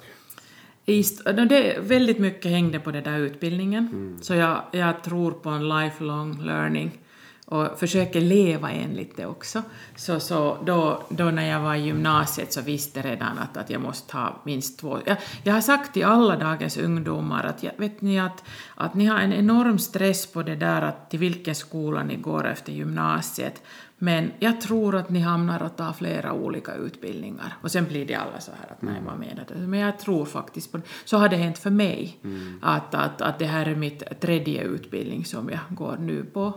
I 0.85 1.01
st- 1.01 1.33
no, 1.33 1.45
det, 1.45 1.79
väldigt 1.81 2.19
mycket 2.19 2.51
hängde 2.51 2.81
på 2.81 2.91
den 2.91 3.05
där 3.05 3.19
utbildningen. 3.19 4.19
Så 4.23 4.35
jag, 4.35 4.63
jag 4.73 5.03
tror 5.03 5.31
på 5.33 5.49
en 5.51 5.69
lifelong 5.69 6.43
learning 6.43 6.99
och 7.47 7.79
försöker 7.79 8.21
leva 8.21 8.71
enligt 8.71 9.17
det 9.17 9.27
också. 9.27 9.63
Så, 9.97 10.21
så 10.21 10.59
då, 10.67 11.03
då 11.09 11.25
när 11.25 11.51
jag 11.51 11.61
var 11.61 11.75
i 11.75 11.81
gymnasiet 11.81 12.53
så 12.53 12.61
visste 12.61 12.99
jag 12.99 13.07
redan 13.07 13.39
att, 13.39 13.57
att 13.57 13.71
jag 13.71 13.81
måste 13.81 14.17
ha 14.17 14.41
minst 14.45 14.79
två... 14.79 14.99
Jag, 15.07 15.17
jag 15.43 15.55
har 15.55 15.61
sagt 15.61 15.95
till 15.95 16.05
alla 16.05 16.37
dagens 16.37 16.77
ungdomar 16.77 17.45
att 17.45 17.63
jag, 17.63 17.73
vet 17.77 18.01
ni 18.01 18.21
att, 18.21 18.45
att 18.75 18.95
ni 18.95 19.05
har 19.05 19.19
en 19.19 19.33
enorm 19.33 19.79
stress 19.79 20.27
på 20.27 20.43
det 20.43 20.57
där 20.57 20.83
att 20.83 21.11
till 21.11 21.19
vilken 21.19 21.55
skola 21.55 22.03
ni 22.03 22.17
går 22.17 22.47
efter 22.47 22.73
gymnasiet. 22.73 23.63
Men 23.99 24.33
jag 24.39 24.61
tror 24.61 24.97
att 24.97 25.11
ni 25.11 25.21
hamnar 25.21 25.61
att 25.61 25.77
ta 25.77 25.93
flera 25.93 26.33
olika 26.33 26.75
utbildningar. 26.75 27.57
Och 27.63 27.71
sen 27.71 27.85
blir 27.85 28.07
det 28.07 28.15
alla 28.15 28.41
så 28.41 28.51
här 28.61 28.73
att 28.73 28.83
nej, 28.83 29.03
vad 29.07 29.19
menar 29.19 29.45
du? 29.49 29.67
Men 29.67 29.81
jag 29.81 29.99
tror 29.99 30.25
faktiskt 30.25 30.73
på 30.73 30.79
det. 30.79 30.85
Så 31.05 31.17
har 31.17 31.29
det 31.29 31.37
hänt 31.37 31.59
för 31.59 31.71
mig. 31.71 32.19
Att, 32.63 32.95
att, 32.95 33.21
att 33.21 33.39
det 33.39 33.47
här 33.47 33.67
är 33.67 33.75
mitt 33.75 34.21
tredje 34.21 34.63
utbildning 34.63 35.25
som 35.25 35.49
jag 35.49 35.77
går 35.77 35.97
nu 35.97 36.25
på. 36.25 36.53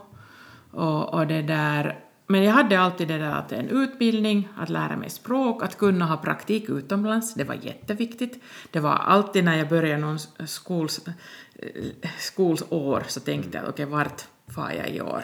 Och, 0.72 1.14
och 1.14 1.28
det 1.28 1.42
där, 1.42 2.00
men 2.28 2.44
jag 2.44 2.54
hade 2.54 2.80
alltid 2.80 3.08
det 3.08 3.18
där 3.18 3.32
att 3.32 3.52
en 3.52 3.70
utbildning, 3.70 4.50
att 4.58 4.70
lära 4.70 4.98
mig 4.98 5.10
språk, 5.10 5.64
att 5.64 5.78
kunna 5.78 6.06
ha 6.06 6.18
praktik 6.18 6.70
utomlands, 6.70 7.34
det 7.34 7.44
var 7.44 7.56
jätteviktigt. 7.56 8.44
Det 8.72 8.80
var 8.80 8.96
alltid 8.96 9.44
när 9.44 9.58
jag 9.58 9.70
började 9.70 10.02
någon 10.02 10.20
skols, 10.46 11.08
eh, 11.56 12.10
skolår 12.20 13.04
så 13.08 13.20
tänkte 13.20 13.58
jag 13.58 13.70
okej, 13.70 13.86
vart 13.86 14.26
far 14.48 14.72
jag 14.72 14.90
i 14.90 15.02
år? 15.02 15.24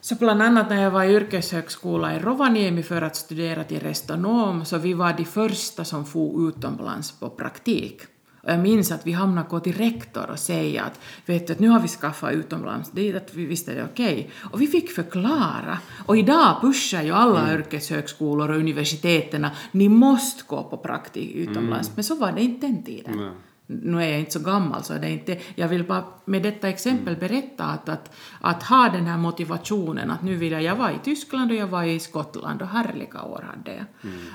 Så 0.00 0.14
bland 0.14 0.42
annat 0.42 0.70
när 0.70 0.82
jag 0.82 0.90
var 0.90 1.04
i 1.04 1.14
yrkeshögskola 1.14 2.16
i 2.16 2.18
Rovaniemi 2.18 2.82
för 2.82 3.02
att 3.02 3.16
studera 3.16 3.64
till 3.64 3.80
restonom, 3.80 4.64
så 4.64 4.78
vi 4.78 4.94
var 4.94 5.12
de 5.12 5.24
första 5.24 5.84
som 5.84 6.06
for 6.06 6.48
utomlands 6.48 7.12
på 7.12 7.30
praktik. 7.30 8.02
Och 8.42 8.50
jag 8.50 8.60
minns 8.60 8.92
att 8.92 9.06
vi 9.06 9.12
hamnade 9.12 9.48
gå 9.48 9.60
till 9.60 9.76
rektor 9.76 10.30
och 10.30 10.38
säga 10.38 10.82
att, 10.82 11.00
vet 11.26 11.46
du, 11.46 11.52
att 11.52 11.58
nu 11.58 11.68
har 11.68 11.80
vi 11.80 11.88
skaffat 11.88 12.32
utomlands 12.32 12.90
dit, 12.90 13.16
att 13.16 13.34
vi 13.34 13.46
visste 13.46 13.74
det 13.74 13.84
okej. 13.84 14.30
Och 14.52 14.60
vi 14.60 14.66
fick 14.66 14.90
förklara. 14.90 15.78
Och 16.06 16.16
idag 16.16 16.60
pushar 16.60 17.02
ju 17.02 17.12
alla 17.12 17.54
yrkeshögskolor 17.54 18.50
och 18.50 18.56
universiteten, 18.56 19.46
ni 19.72 19.88
måste 19.88 20.44
gå 20.46 20.62
på 20.62 20.76
praktik 20.76 21.34
utomlands. 21.34 21.90
Men 21.94 22.04
så 22.04 22.14
var 22.14 22.32
det 22.32 22.42
inte 22.42 22.66
den 22.66 22.82
tiden 22.82 23.16
Nej. 23.16 23.30
Nu 23.70 24.02
är 24.02 24.08
jag 24.08 24.18
inte 24.18 24.30
så 24.30 24.40
gammal 24.40 24.84
så 24.84 24.94
är 24.94 24.98
det 24.98 25.10
inte, 25.10 25.38
jag 25.54 25.68
vill 25.68 25.84
bara 25.84 26.04
med 26.24 26.42
detta 26.42 26.68
exempel 26.68 27.16
berätta 27.16 27.64
att, 27.64 27.88
att, 27.88 28.16
att 28.40 28.62
ha 28.62 28.88
den 28.88 29.06
här 29.06 29.18
motivationen 29.18 30.10
att 30.10 30.22
nu 30.22 30.36
vill 30.36 30.52
jag, 30.52 30.62
jag 30.62 30.76
var 30.76 30.90
i 30.90 30.98
Tyskland 31.04 31.50
och 31.50 31.56
jag 31.56 31.66
var 31.66 31.84
i 31.84 32.00
Skottland 32.00 32.62
och 32.62 32.68
härliga 32.68 33.22
år 33.22 33.44
hade 33.56 33.76
jag. 33.76 33.84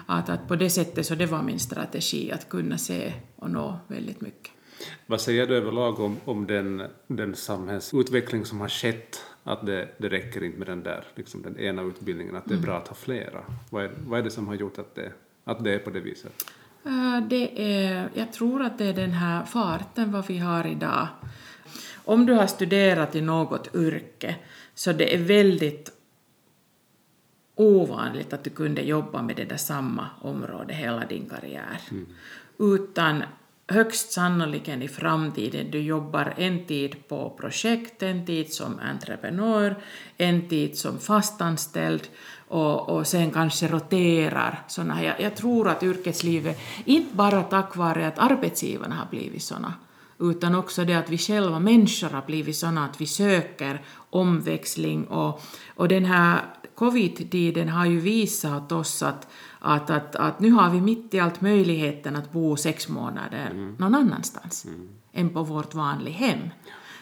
Att, 0.05 0.29
att 0.29 0.47
på 0.47 0.55
det 0.55 0.69
sättet 0.69 1.05
så 1.05 1.15
det 1.15 1.25
var 1.25 1.41
min 1.41 1.59
strategi 1.59 2.31
att 2.31 2.49
kunna 2.49 2.77
se 2.77 3.13
och 3.35 3.49
nå 3.51 3.79
väldigt 3.87 4.21
mycket. 4.21 4.51
Vad 5.05 5.21
säger 5.21 5.47
du 5.47 5.57
överlag 5.57 5.99
om, 5.99 6.17
om 6.25 6.47
den, 6.47 6.83
den 7.07 7.35
samhällsutveckling 7.35 8.45
som 8.45 8.59
har 8.59 8.69
skett? 8.69 9.23
Att 9.43 9.65
det, 9.65 9.89
det 9.97 10.09
räcker 10.09 10.43
inte 10.43 10.57
med 10.57 10.67
den 10.67 10.83
där, 10.83 11.03
liksom 11.15 11.41
den 11.41 11.59
ena 11.59 11.81
utbildningen, 11.81 12.35
att 12.35 12.45
det 12.45 12.53
är 12.53 12.59
bra 12.59 12.77
att 12.77 12.87
ha 12.87 12.95
flera. 12.95 13.43
Vad 13.69 13.83
är, 13.83 13.91
vad 14.07 14.19
är 14.19 14.23
det 14.23 14.31
som 14.31 14.47
har 14.47 14.55
gjort 14.55 14.79
att 14.79 14.95
det, 14.95 15.11
att 15.43 15.63
det 15.63 15.73
är 15.73 15.79
på 15.79 15.89
det 15.89 15.99
viset? 15.99 16.45
Eh, 16.85 17.21
Det 17.27 17.61
är, 17.85 18.09
jag 18.13 18.33
tror 18.33 18.63
att 18.63 18.77
det 18.77 18.85
är 18.85 18.93
den 18.93 19.11
här 19.11 19.45
farten 19.45 20.11
vad 20.11 20.27
vi 20.27 20.37
har 20.37 20.67
idag. 20.67 21.07
Om 22.05 22.25
du 22.25 22.33
har 22.33 22.47
studerat 22.47 23.15
i 23.15 23.21
något 23.21 23.75
yrke 23.75 24.35
så 24.73 24.93
det 24.93 25.15
är 25.15 25.17
väldigt 25.23 25.91
ovanligt 27.55 28.33
att 28.33 28.43
du 28.43 28.49
kunde 28.49 28.81
jobba 28.81 29.21
med 29.21 29.35
det 29.35 29.45
där 29.45 29.57
samma 29.57 30.07
område 30.21 30.73
hela 30.73 31.05
din 31.05 31.29
karriär. 31.29 31.79
Utan 32.59 33.23
högst 33.67 34.11
sannoliken 34.11 34.81
i 34.81 34.87
framtiden, 34.87 35.71
du 35.71 35.81
jobbar 35.81 36.33
en 36.37 36.65
tid 36.65 37.07
på 37.07 37.29
projekt, 37.29 38.03
en 38.03 38.25
tid 38.25 38.53
som 38.53 38.79
entreprenör, 38.79 39.75
en 40.17 40.49
tid 40.49 40.77
som 40.77 40.99
fastanställd 40.99 42.07
och, 42.47 42.89
och 42.89 43.07
sen 43.07 43.31
kanske 43.31 43.67
roterar 43.67 44.59
såna. 44.67 45.03
Jag, 45.03 45.21
jag 45.21 45.35
tror 45.35 45.69
att 45.69 45.83
yrkeslivet, 45.83 46.59
inte 46.85 47.15
bara 47.15 47.43
tack 47.43 47.75
vare 47.75 48.07
att 48.07 48.19
arbetsgivarna 48.19 48.95
har 48.95 49.07
blivit 49.09 49.43
såna, 49.43 49.73
utan 50.19 50.55
också 50.55 50.85
det 50.85 50.93
att 50.93 51.09
vi 51.09 51.17
själva 51.17 51.59
människor 51.59 52.09
har 52.09 52.21
blivit 52.21 52.55
såna 52.55 52.85
att 52.85 53.01
vi 53.01 53.05
söker 53.05 53.81
omväxling. 54.09 55.05
Och, 55.05 55.41
och 55.75 55.87
den 55.87 56.05
här 56.05 56.41
covid-tiden 56.75 57.69
har 57.69 57.85
ju 57.85 57.99
visat 57.99 58.71
oss 58.71 59.03
att, 59.03 59.27
att, 59.59 59.89
att, 59.89 60.15
att 60.15 60.39
nu 60.39 60.51
har 60.51 60.69
vi 60.69 60.81
mitt 60.81 61.13
i 61.13 61.19
allt 61.19 61.41
möjligheten 61.41 62.15
att 62.15 62.31
bo 62.31 62.57
sex 62.57 62.89
månader 62.89 63.75
någon 63.77 63.95
annanstans 63.95 64.65
än 65.13 65.29
på 65.29 65.43
vårt 65.43 65.73
vanliga 65.73 66.13
hem. 66.13 66.39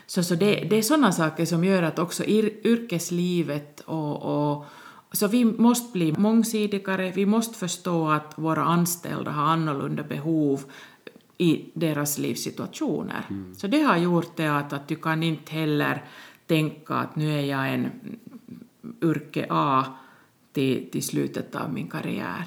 Så, 0.06 0.24
så 0.24 0.36
det, 0.36 0.56
det 0.70 0.78
är 0.78 0.82
sådana 0.82 1.12
saker 1.12 1.46
som 1.46 1.64
gör 1.64 1.84
att 1.84 2.00
också 2.00 2.24
ir, 2.24 2.54
yrkeslivet 2.64 3.80
och, 3.80 4.24
och 4.24 4.66
så 5.12 5.28
vi 5.28 5.46
måste 5.46 5.92
bli 5.94 6.12
mångsidigare, 6.18 7.12
vi 7.12 7.26
måste 7.26 7.58
förstå 7.58 8.10
att 8.10 8.34
våra 8.36 8.64
anställda 8.64 9.32
har 9.32 9.44
annorlunda 9.44 10.04
behov 10.04 10.64
i 11.44 11.72
deras 11.74 12.18
livssituationer. 12.18 13.26
Så 13.58 13.68
det 13.68 13.82
har 13.82 13.98
gjort 13.98 14.38
det 14.38 14.48
att, 14.48 14.74
att 14.74 14.88
du 14.88 14.96
kan 14.96 15.24
inte 15.24 15.52
heller 15.52 16.04
tänka 16.48 16.94
att 16.94 17.16
nu 17.16 17.40
är 17.40 17.42
jag 17.42 17.74
en 17.74 17.92
yrke 19.02 19.46
A 19.50 19.86
till, 20.52 20.90
till 20.92 21.04
slutet 21.04 21.56
av 21.56 21.74
min 21.74 21.88
karriär. 21.88 22.46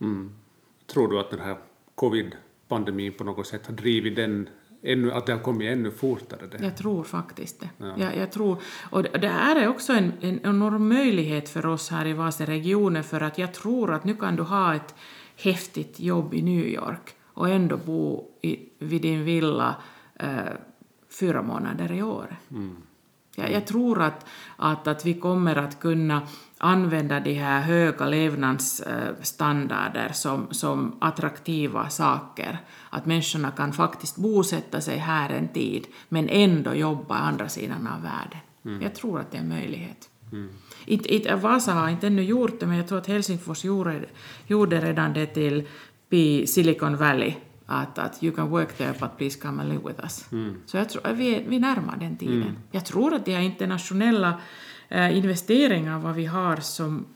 Mm. 0.00 0.32
Tror 0.86 1.08
du 1.08 1.20
att 1.20 1.30
den 1.30 1.40
här 1.40 1.56
covid-pandemin 1.94 3.12
på 3.12 3.24
något 3.24 3.46
sätt 3.46 3.66
har 3.66 3.74
drivit 3.74 4.16
den 4.16 4.48
ännu, 4.82 5.12
att 5.12 5.26
det 5.26 5.32
har 5.32 5.40
kommit 5.40 5.72
ännu 5.72 5.90
fortare. 5.90 6.46
Det. 6.46 6.64
Jag 6.64 6.76
tror 6.76 7.04
faktiskt 7.04 7.60
det. 7.60 7.68
Ja. 7.78 7.94
Jag, 7.98 8.16
jag 8.16 8.32
tror, 8.32 8.56
och 8.90 9.02
det 9.02 9.18
det 9.18 9.28
här 9.28 9.56
är 9.56 9.68
också 9.68 9.92
en, 9.92 10.12
en 10.20 10.40
enorm 10.44 10.88
möjlighet 10.88 11.48
för 11.48 11.66
oss 11.66 11.90
här 11.90 12.06
i 12.06 12.12
Vasaregionen 12.12 13.04
för 13.04 13.20
att 13.20 13.38
jag 13.38 13.54
tror 13.54 13.94
att 13.94 14.04
nu 14.04 14.14
kan 14.14 14.36
du 14.36 14.42
ha 14.42 14.74
ett 14.74 14.94
häftigt 15.36 16.00
jobb 16.00 16.34
i 16.34 16.42
New 16.42 16.66
York 16.66 17.14
och 17.38 17.48
ändå 17.48 17.76
bo 17.76 18.24
i, 18.42 18.58
vid 18.78 19.02
din 19.02 19.24
villa 19.24 19.74
eh, 20.14 20.52
fyra 21.20 21.42
månader 21.42 21.92
i 21.92 22.02
år. 22.02 22.36
Jag, 23.36 23.52
jag 23.52 23.66
tror 23.66 24.02
att, 24.02 24.26
att, 24.56 24.86
att 24.86 25.06
vi 25.06 25.14
kommer 25.14 25.56
att 25.56 25.80
kunna 25.80 26.22
använda 26.58 27.20
de 27.20 27.34
här 27.34 27.60
höga 27.60 28.06
levnadsstandarder 28.06 30.12
som, 30.12 30.46
som 30.50 30.96
attraktiva 31.00 31.88
saker. 31.88 32.58
Att 32.90 33.06
människorna 33.06 33.50
kan 33.50 33.72
faktiskt 33.72 34.16
bosätta 34.16 34.80
sig 34.80 34.98
här 34.98 35.30
en 35.30 35.48
tid 35.48 35.86
men 36.08 36.28
ändå 36.28 36.74
jobba 36.74 37.18
i 37.18 37.20
andra 37.20 37.48
sidan 37.48 37.86
av 37.86 38.02
världen. 38.02 38.38
Jag 38.82 38.94
tror 38.94 39.20
att 39.20 39.30
det 39.30 39.36
är 39.36 39.42
en 39.42 39.48
möjlighet. 39.48 40.08
Inte, 40.84 41.14
inte, 41.14 41.36
Vasa 41.36 41.72
har 41.72 41.88
inte 41.88 42.06
ännu 42.06 42.22
gjort 42.22 42.60
det, 42.60 42.66
men 42.66 42.76
jag 42.76 42.88
tror 42.88 42.98
att 42.98 43.06
Helsingfors 43.06 43.64
gjorde, 43.64 44.00
gjorde 44.46 44.80
redan 44.80 45.12
det 45.12 45.26
till 45.26 45.68
i 46.10 46.46
Silicon 46.46 46.96
Valley. 46.96 47.34
Att, 47.66 47.98
att 47.98 48.22
you 48.22 48.34
can 48.34 48.48
work 48.50 48.72
there 48.72 48.94
but 49.00 49.16
please 49.18 49.38
come 49.40 49.62
and 49.62 49.68
live 49.72 49.82
with 49.88 50.00
us. 50.02 50.28
Så 50.66 50.76
jag 50.76 50.88
tror, 50.88 51.12
vi, 51.12 51.44
vi 51.48 51.58
närmar 51.58 51.96
den 51.96 52.16
tiden. 52.16 52.58
Jag 52.70 52.84
tror 52.86 53.14
att 53.14 53.24
de 53.24 53.32
här 53.34 53.42
internationella 53.42 54.40
eh, 54.88 55.16
investeringar 55.16 55.98
vad 55.98 56.14
vi 56.14 56.26
har 56.26 56.56
som, 56.56 57.06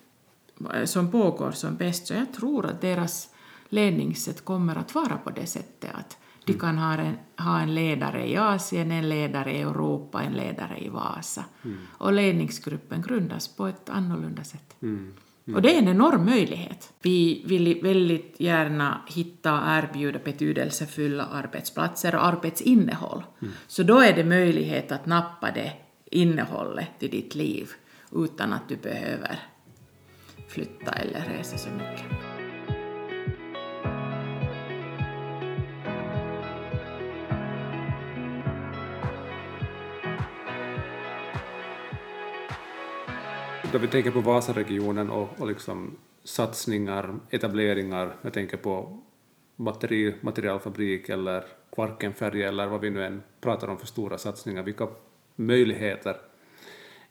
eh, 0.75 0.85
som 0.85 1.11
pågår 1.11 1.51
som 1.51 1.77
bäst, 1.77 2.07
så 2.07 2.15
jag 2.15 2.33
tror 2.33 2.67
att 2.67 2.81
deras 2.81 3.29
ledningssätt 3.69 4.45
kommer 4.45 4.77
att 4.77 4.95
vara 4.95 5.17
på 5.25 5.31
det 5.31 5.47
sättet 5.47 5.91
att 5.95 6.17
de 6.45 6.53
kan 6.53 6.79
ha 6.79 6.95
en, 6.95 7.17
ha 7.39 7.61
en 7.61 7.75
ledare 7.75 8.29
i 8.29 8.37
Asien, 8.37 8.91
en 8.91 9.09
ledare 9.09 9.53
i 9.53 9.61
Europa, 9.61 10.23
en 10.23 10.33
ledare 10.33 10.79
i 10.85 10.89
Vasa. 10.89 11.45
Och 11.99 12.13
ledningsgruppen 12.13 13.03
grundas 13.03 13.49
på 13.49 13.67
ett 13.67 13.91
annorlunda 13.91 14.45
sätt. 14.45 14.77
Och 15.47 15.63
det 15.63 15.75
är 15.75 15.79
en 15.79 15.89
enorm 15.89 16.25
möjlighet. 16.25 16.93
Vi 17.03 17.43
vill 17.47 17.81
väldigt 17.83 18.35
gärna 18.39 19.01
hitta 19.09 19.53
och 19.53 19.67
erbjuda 19.67 20.19
betydelsefulla 20.25 21.25
arbetsplatser 21.25 22.15
och 22.15 22.25
arbetsinnehåll. 22.25 23.25
Så 23.67 23.83
då 23.83 23.99
är 23.99 24.13
det 24.13 24.25
möjlighet 24.25 24.93
att 24.93 25.07
nappa 25.07 25.51
det 25.51 25.73
innehållet 26.05 26.89
till 26.99 27.11
ditt 27.11 27.35
liv 27.35 27.71
utan 28.13 28.53
att 28.53 28.69
du 28.69 28.77
behöver 28.77 29.39
flytta 30.49 30.93
eller 30.93 31.25
resa 31.39 31.59
så 31.59 31.71
mycket. 31.71 32.42
Då 43.73 43.79
vi 43.79 43.89
tänker 43.89 44.11
på 44.11 44.21
Vasaregionen 44.21 45.11
och, 45.11 45.29
och 45.41 45.47
liksom 45.47 45.97
satsningar, 46.25 47.15
etableringar, 47.31 48.17
jag 48.23 48.33
tänker 48.33 48.57
på 48.57 48.99
batteri, 49.57 50.15
materialfabrik 50.21 51.09
eller 51.09 51.45
Kvarkenfärja 51.75 52.49
eller 52.49 52.67
vad 52.67 52.81
vi 52.81 52.91
nu 52.91 53.05
än 53.05 53.23
pratar 53.41 53.69
om 53.69 53.79
för 53.79 53.87
stora 53.87 54.19
satsningar, 54.19 54.63
vilka 54.63 54.89
möjligheter 55.37 56.17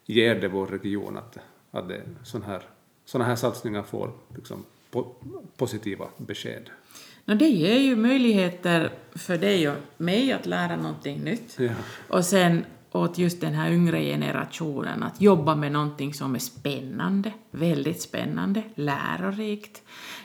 ger 0.06 0.34
det 0.34 0.48
vår 0.48 0.66
region 0.66 1.16
att, 1.16 1.38
att 1.70 1.88
det, 1.88 2.02
sån 2.24 2.42
här, 2.42 2.62
såna 3.04 3.24
här 3.24 3.36
satsningar 3.36 3.82
får 3.82 4.10
liksom, 4.36 4.64
po, 4.90 5.14
positiva 5.56 6.08
besked? 6.16 6.70
No, 7.24 7.34
det 7.34 7.48
ger 7.48 7.78
ju 7.78 7.96
möjligheter 7.96 8.90
för 9.12 9.38
dig 9.38 9.68
och 9.68 9.76
mig 9.96 10.32
att 10.32 10.46
lära 10.46 10.76
någonting 10.76 11.20
nytt. 11.24 11.58
Ja. 11.58 11.72
Och 12.08 12.24
sen 12.24 12.64
åt 12.92 13.18
just 13.18 13.40
den 13.40 13.54
här 13.54 13.70
yngre 13.70 14.02
generationen 14.02 15.02
att 15.02 15.20
jobba 15.20 15.54
med 15.54 15.72
någonting 15.72 16.14
som 16.14 16.34
är 16.34 16.38
spännande, 16.38 17.32
väldigt 17.50 18.02
spännande, 18.02 18.62
lärorikt. 18.74 19.82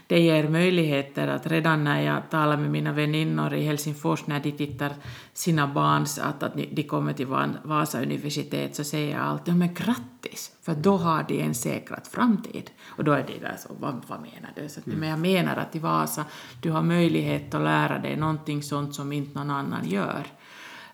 Det 0.07 0.19
ger 0.19 0.49
möjligheter 0.49 1.27
att 1.27 1.47
redan 1.47 1.83
när 1.83 2.01
jag 2.01 2.29
talar 2.29 2.57
med 2.57 2.71
mina 2.71 2.91
väninnor 2.91 3.53
i 3.53 3.63
Helsingfors 3.63 4.27
när 4.27 4.39
de 4.39 4.51
tittar 4.51 4.91
sina 5.33 5.67
barns, 5.67 6.19
att, 6.19 6.43
att 6.43 6.53
de 6.71 6.83
kommer 6.83 7.13
till 7.13 7.27
Vasa 7.63 8.01
universitet 8.01 8.75
så 8.75 8.83
säger 8.83 9.11
jag 9.17 9.25
alltid 9.25 9.55
men 9.55 9.73
grattis, 9.73 10.51
för 10.61 10.75
då 10.75 10.97
har 10.97 11.25
de 11.27 11.41
en 11.41 11.55
säkrad 11.55 12.07
framtid. 12.07 12.71
Och 12.85 13.03
då 13.03 13.11
är 13.11 13.25
det 13.27 13.39
där 13.39 13.55
så, 13.57 13.69
vad, 13.79 14.01
vad 14.07 14.19
menar 14.21 14.51
du? 14.55 14.69
Så 14.69 14.79
att, 14.79 14.85
Men 14.85 15.09
jag 15.09 15.19
menar 15.19 15.55
att 15.55 15.75
i 15.75 15.79
Vasa 15.79 16.25
du 16.61 16.71
har 16.71 16.81
möjlighet 16.81 17.53
att 17.53 17.61
lära 17.61 17.99
dig 17.99 18.15
någonting 18.15 18.63
sånt 18.63 18.95
som 18.95 19.11
inte 19.11 19.39
någon 19.39 19.51
annan 19.51 19.87
gör. 19.89 20.25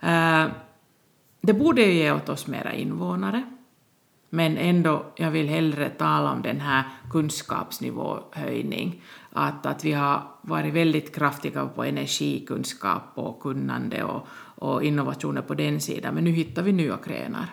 Uh, 0.03 0.51
det 1.45 1.53
borde 1.53 1.82
ju 1.82 1.93
ge 1.93 2.12
åt 2.12 2.29
oss 2.29 2.47
mera 2.47 2.73
invånare, 2.73 3.43
men 4.29 4.58
ändå, 4.58 5.06
jag 5.15 5.32
vill 5.32 5.47
hellre 5.47 5.89
tala 5.89 6.32
om 6.32 6.41
den 6.41 6.62
här 6.62 6.84
kunskapsnivåhöjning. 7.12 9.01
Att, 9.32 9.65
att 9.65 9.86
vi 9.86 9.91
har 9.91 10.21
varit 10.41 10.73
väldigt 10.73 11.15
kraftiga 11.15 11.65
på 11.65 11.84
energikunskap 11.84 13.03
och 13.15 13.39
kunnande 13.39 14.03
och, 14.03 14.27
och 14.56 14.84
innovationer 14.84 15.41
på 15.41 15.53
den 15.53 15.82
sidan, 15.82 16.13
men 16.13 16.23
nu 16.23 16.32
hittar 16.32 16.63
vi 16.63 16.71
nya 16.71 16.99
grenar 17.06 17.45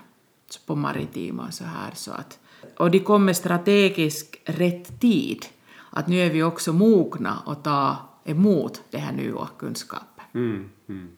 på 0.67 0.77
maritima 0.77 1.47
och 1.47 1.55
så 1.55 1.65
här. 1.65 1.91
Så 1.95 2.13
att, 2.13 2.39
och 2.77 2.91
de 2.91 2.99
kommer 2.99 3.33
strategiskt 3.33 4.37
rätt 4.45 5.01
tid. 5.01 5.47
Att 5.91 6.09
nu 6.09 6.19
är 6.19 6.31
vi 6.31 6.43
också 6.43 6.73
mogna 6.73 7.43
att 7.47 7.65
ta 7.65 7.97
emot 8.25 8.83
det 8.91 8.99
här 8.99 9.13
nya 9.13 9.49
kunskapen. 9.59 10.25
Mm, 10.35 10.71
mm. 10.89 11.09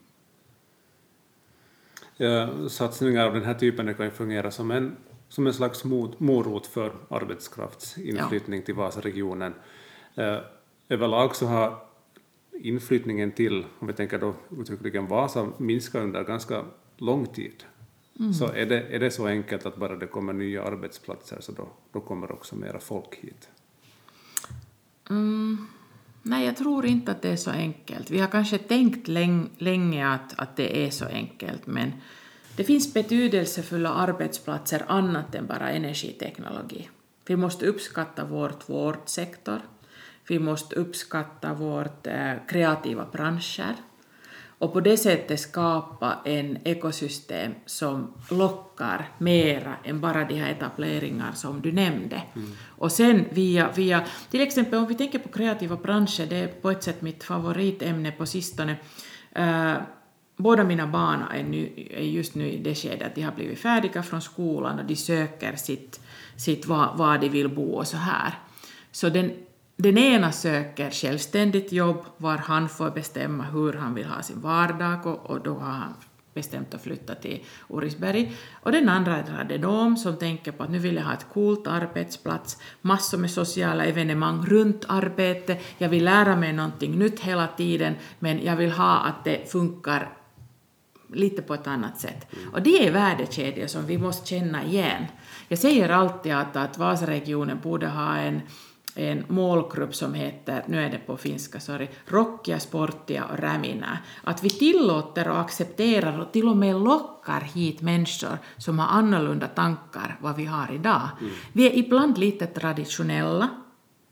Ja, 2.22 2.68
satsningar 2.68 3.26
av 3.26 3.34
den 3.34 3.44
här 3.44 3.54
typen 3.54 3.94
kan 3.94 4.06
ju 4.06 4.12
fungera 4.12 4.50
som 4.50 4.70
en, 4.70 4.96
som 5.28 5.46
en 5.46 5.54
slags 5.54 5.84
morot 6.18 6.66
för 6.66 6.92
arbetskraftsinflyttning 7.10 8.62
till 8.62 8.74
Vasaregionen. 8.74 9.54
Eh, 10.14 10.38
överlag 10.88 11.36
så 11.36 11.46
har 11.46 11.78
inflyttningen 12.52 13.32
till, 13.32 13.66
om 13.78 13.86
vi 13.86 13.92
tänker 13.92 14.18
då 14.18 14.34
uttryckligen 14.58 15.06
Vasa, 15.06 15.48
minskat 15.58 16.02
under 16.02 16.24
ganska 16.24 16.64
lång 16.96 17.26
tid. 17.26 17.64
Så 18.38 18.46
är 18.46 18.66
det, 18.66 18.80
är 18.80 18.98
det 18.98 19.10
så 19.10 19.26
enkelt 19.26 19.66
att 19.66 19.76
bara 19.76 19.96
det 19.96 20.06
kommer 20.06 20.32
nya 20.32 20.64
arbetsplatser 20.64 21.40
så 21.40 21.52
då, 21.52 21.68
då 21.92 22.00
kommer 22.00 22.32
också 22.32 22.56
mera 22.56 22.78
folk 22.78 23.14
hit? 23.14 23.48
Mm, 25.10 25.66
jag 26.52 26.58
tror 26.58 26.86
inte 26.86 27.12
att 27.12 27.22
det 27.22 27.28
är 27.28 27.36
så 27.36 27.50
enkelt. 27.50 28.10
Vi 28.10 28.18
har 28.18 28.28
kanske 28.28 28.58
tänkt 28.58 29.08
länge 29.58 30.08
att, 30.08 30.38
att 30.38 30.56
det 30.56 30.86
är 30.86 30.90
så 30.90 31.04
enkelt, 31.04 31.66
men 31.66 31.92
det 32.56 32.64
finns 32.64 32.94
betydelsefulla 32.94 33.90
arbetsplatser 33.90 34.84
annat 34.88 35.34
än 35.34 35.46
bara 35.46 35.70
energiteknologi. 35.70 36.88
Vi 37.26 37.36
måste 37.36 37.66
uppskatta 37.66 38.24
vårt 38.24 38.68
vårdsektor. 38.68 39.60
Vi 40.28 40.38
måste 40.38 40.76
uppskatta 40.76 41.54
vårt 41.54 42.06
eh, 42.06 42.34
kreativa 42.48 43.06
branscher 43.12 43.76
och 44.62 44.72
på 44.72 44.80
det 44.80 44.96
sättet 44.96 45.40
skapa 45.40 46.18
en 46.24 46.58
ekosystem 46.64 47.54
som 47.66 48.14
lockar 48.30 49.08
mera 49.18 49.74
än 49.84 50.00
bara 50.00 50.24
de 50.24 50.34
här 50.34 50.50
etableringar 50.50 51.32
som 51.32 51.60
du 51.60 51.72
nämnde. 51.72 52.22
Och 52.78 52.92
sen 52.92 53.24
via, 53.30 53.70
via, 53.74 54.04
till 54.30 54.40
exempel 54.40 54.78
om 54.78 54.86
vi 54.86 54.94
tänker 54.94 55.18
på 55.18 55.28
kreativa 55.28 55.76
branscher, 55.76 56.26
det 56.26 56.36
är 56.36 56.48
på 56.48 56.70
ett 56.70 56.82
sätt 56.82 57.02
mitt 57.02 57.24
favoritämne 57.24 58.12
på 58.12 58.26
sistone. 58.26 58.76
Eh, 59.32 59.74
båda 60.36 60.64
mina 60.64 60.86
barn 60.86 61.22
är, 61.34 61.42
nu, 61.42 61.72
är 61.90 62.04
just 62.04 62.34
nu 62.34 62.50
i 62.50 62.58
det 62.58 62.74
skedet 62.74 63.06
att 63.06 63.14
de 63.14 63.22
har 63.22 63.32
blivit 63.32 63.58
färdiga 63.58 64.02
från 64.02 64.22
skolan 64.22 64.78
och 64.78 64.84
de 64.84 64.96
söker 64.96 65.56
sitt, 65.56 66.00
sitt 66.36 66.66
var, 66.66 66.94
var 66.96 67.18
de 67.18 67.28
vill 67.28 67.48
bo 67.48 67.72
och 67.72 67.86
så 67.86 67.96
här. 67.96 68.34
Så 68.92 69.08
den 69.08 69.32
den 69.76 69.98
ena 69.98 70.32
söker 70.32 70.90
självständigt 70.90 71.72
jobb 71.72 72.04
var 72.16 72.36
han 72.36 72.68
får 72.68 72.90
bestämma 72.90 73.44
hur 73.44 73.72
han 73.72 73.94
vill 73.94 74.06
ha 74.06 74.22
sin 74.22 74.40
vardag 74.40 75.06
och, 75.06 75.30
och 75.30 75.40
då 75.40 75.54
har 75.54 75.72
han 75.72 75.94
bestämt 76.34 76.74
att 76.74 76.82
flytta 76.82 77.14
till 77.14 77.44
Orisberg. 77.68 78.32
Och 78.52 78.72
den 78.72 78.88
andra 78.88 79.16
är 79.16 79.38
radedom 79.38 79.96
som 79.96 80.16
tänker 80.16 80.52
på 80.52 80.62
att 80.62 80.70
nu 80.70 80.78
vill 80.78 80.96
jag 80.96 81.02
ha 81.02 81.12
ett 81.12 81.26
coolt 81.32 81.66
arbetsplats, 81.66 82.58
massor 82.80 83.18
med 83.18 83.30
sociala 83.30 83.84
evenemang 83.84 84.46
runt 84.46 84.84
arbete, 84.88 85.56
jag 85.78 85.88
vill 85.88 86.04
lära 86.04 86.36
mig 86.36 86.52
någonting 86.52 86.98
nytt 86.98 87.20
hela 87.20 87.46
tiden 87.46 87.94
men 88.18 88.44
jag 88.44 88.56
vill 88.56 88.72
ha 88.72 88.98
att 88.98 89.24
det 89.24 89.52
funkar 89.52 90.12
lite 91.12 91.42
på 91.42 91.54
ett 91.54 91.66
annat 91.66 92.00
sätt. 92.00 92.26
Och 92.52 92.62
det 92.62 92.86
är 92.86 92.92
värdekedjor 92.92 93.66
som 93.66 93.86
vi 93.86 93.98
måste 93.98 94.28
känna 94.28 94.64
igen. 94.64 95.06
Jag 95.48 95.58
säger 95.58 95.88
alltid 95.88 96.32
att, 96.32 96.56
att 96.56 96.78
Vasaregionen 96.78 97.58
borde 97.62 97.88
ha 97.88 98.16
en 98.16 98.40
en 98.94 99.24
målgrupp 99.28 99.94
som 99.94 100.14
heter, 100.14 100.64
nu 100.66 100.84
är 100.84 100.90
det 100.90 100.98
på 100.98 101.16
finska, 101.16 101.60
sorry, 101.60 101.88
rockia, 102.06 102.60
sportia 102.60 103.24
och 103.24 103.38
räminä. 103.38 103.98
Att 104.24 104.44
vi 104.44 104.50
tillåter 104.50 105.28
och 105.28 105.40
accepterar 105.40 106.20
och 106.20 106.32
till 106.32 106.48
och 106.48 106.56
med 106.56 106.76
lockar 106.76 107.40
hit 107.40 107.80
människor 107.80 108.38
som 108.56 108.78
har 108.78 108.86
annorlunda 108.86 109.46
tankar 109.46 110.16
vad 110.20 110.36
vi 110.36 110.44
har 110.44 110.72
idag. 110.74 111.08
Mm. 111.20 111.32
Vi 111.52 111.66
är 111.66 111.78
ibland 111.78 112.18
lite 112.18 112.46
traditionella. 112.46 113.48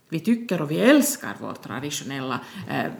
Vi 0.09 0.21
tycker 0.21 0.62
och 0.62 0.71
vi 0.71 0.79
älskar 0.79 1.37
vår 1.40 1.53
traditionella 1.53 2.40
eh, 2.69 2.93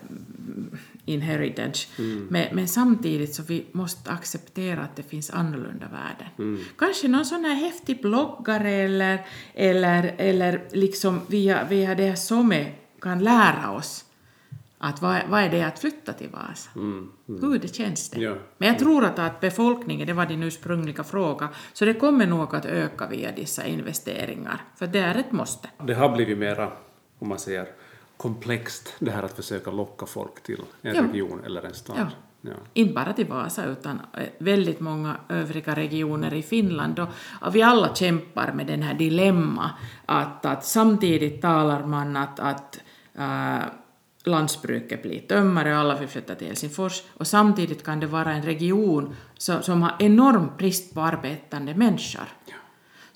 inheritage. 1.11 1.89
Men, 2.29 2.47
men 2.53 2.69
samtidigt 2.69 3.35
så 3.35 3.43
vi 3.43 3.67
måste 3.73 4.11
acceptera 4.11 4.81
att 4.83 4.97
det 4.97 5.03
finns 5.03 5.31
annorlunda 5.31 5.87
värden. 5.87 6.65
Kanske 6.79 7.09
någon 7.09 7.25
sån 7.25 7.45
här 7.45 7.55
häftig 7.55 8.03
bloggare 8.03 8.71
eller, 8.71 9.27
eller, 9.55 10.15
eller 10.19 10.63
liksom 10.73 11.21
via, 11.27 11.65
via 11.65 11.95
det 11.95 12.17
som 12.17 12.53
är, 12.53 12.75
kan 13.01 13.25
lära 13.25 13.71
oss 13.71 14.05
att 14.83 15.03
vad, 15.03 15.21
vad 15.29 15.41
är 15.43 15.51
det 15.51 15.63
att 15.63 15.79
flytta 15.79 16.13
till 16.13 16.29
Vasa? 16.29 16.71
Hur 17.27 17.59
det 17.59 17.75
känns 17.75 18.11
det? 18.11 18.21
Ja. 18.21 18.35
Men 18.59 18.69
jag 18.69 18.79
tror 18.79 19.05
att, 19.05 19.19
att 19.19 19.41
befolkningen, 19.41 20.07
det 20.07 20.13
var 20.13 20.27
din 20.27 20.43
ursprungliga 20.43 21.05
fråga, 21.05 21.49
så 21.73 21.85
det 21.85 21.95
kommer 21.95 22.27
nog 22.27 22.55
att 22.55 22.65
öka 22.65 23.07
via 23.07 23.33
dessa 23.33 23.67
investeringar, 23.67 24.65
för 24.77 24.87
det 24.87 24.99
är 24.99 25.15
ett 25.15 25.33
måste. 25.33 25.69
Det 25.87 25.95
har 25.95 26.17
blivit 26.17 26.39
mera, 26.39 26.73
om 27.19 27.29
man 27.29 27.39
säger, 27.39 27.67
komplext 28.21 28.95
det 28.99 29.11
här 29.11 29.23
att 29.23 29.37
försöka 29.37 29.71
locka 29.71 30.07
folk 30.07 30.43
till 30.43 30.61
en 30.83 30.95
Ja. 30.95 31.03
region 31.03 31.45
eller 31.45 31.63
en 31.63 31.75
stad. 31.75 31.97
Ja. 31.99 32.07
Ja. 32.43 32.53
Inte 32.75 32.95
bara 32.95 33.13
till 33.13 33.27
Vasa 33.27 33.65
utan 33.65 34.01
eh, 34.17 34.27
väldigt 34.39 34.81
många 34.81 35.17
övriga 35.29 35.75
regioner 35.77 36.35
i 36.35 36.43
Finland 36.43 36.99
och, 36.99 37.09
och 37.41 37.55
vi 37.55 37.63
alla 37.63 37.95
kämpar 37.95 38.53
med 38.53 38.67
den 38.67 38.83
här 38.83 38.95
dilemma 38.95 39.71
att, 40.07 40.47
att 40.47 40.65
samtidigt 40.65 41.43
talar 41.43 41.87
man 41.87 42.17
att, 42.17 42.41
att 42.41 42.81
äh, 43.19 43.59
landsbruket 44.25 45.03
blir 45.03 45.21
tömmare 45.21 45.73
och 45.73 45.79
alla 45.79 45.99
vill 45.99 46.09
flytta 46.09 46.35
till 46.35 46.47
Helsingfors 46.47 47.03
och 47.17 47.27
samtidigt 47.27 47.85
kan 47.85 48.01
det 48.01 48.07
vara 48.07 48.33
en 48.33 48.43
region 48.43 49.17
som, 49.39 49.63
som 49.63 49.83
har 49.83 49.97
enorm 49.99 50.51
brist 50.59 50.95
på 50.95 51.01
arbetande 51.01 51.75
människor. 51.75 52.29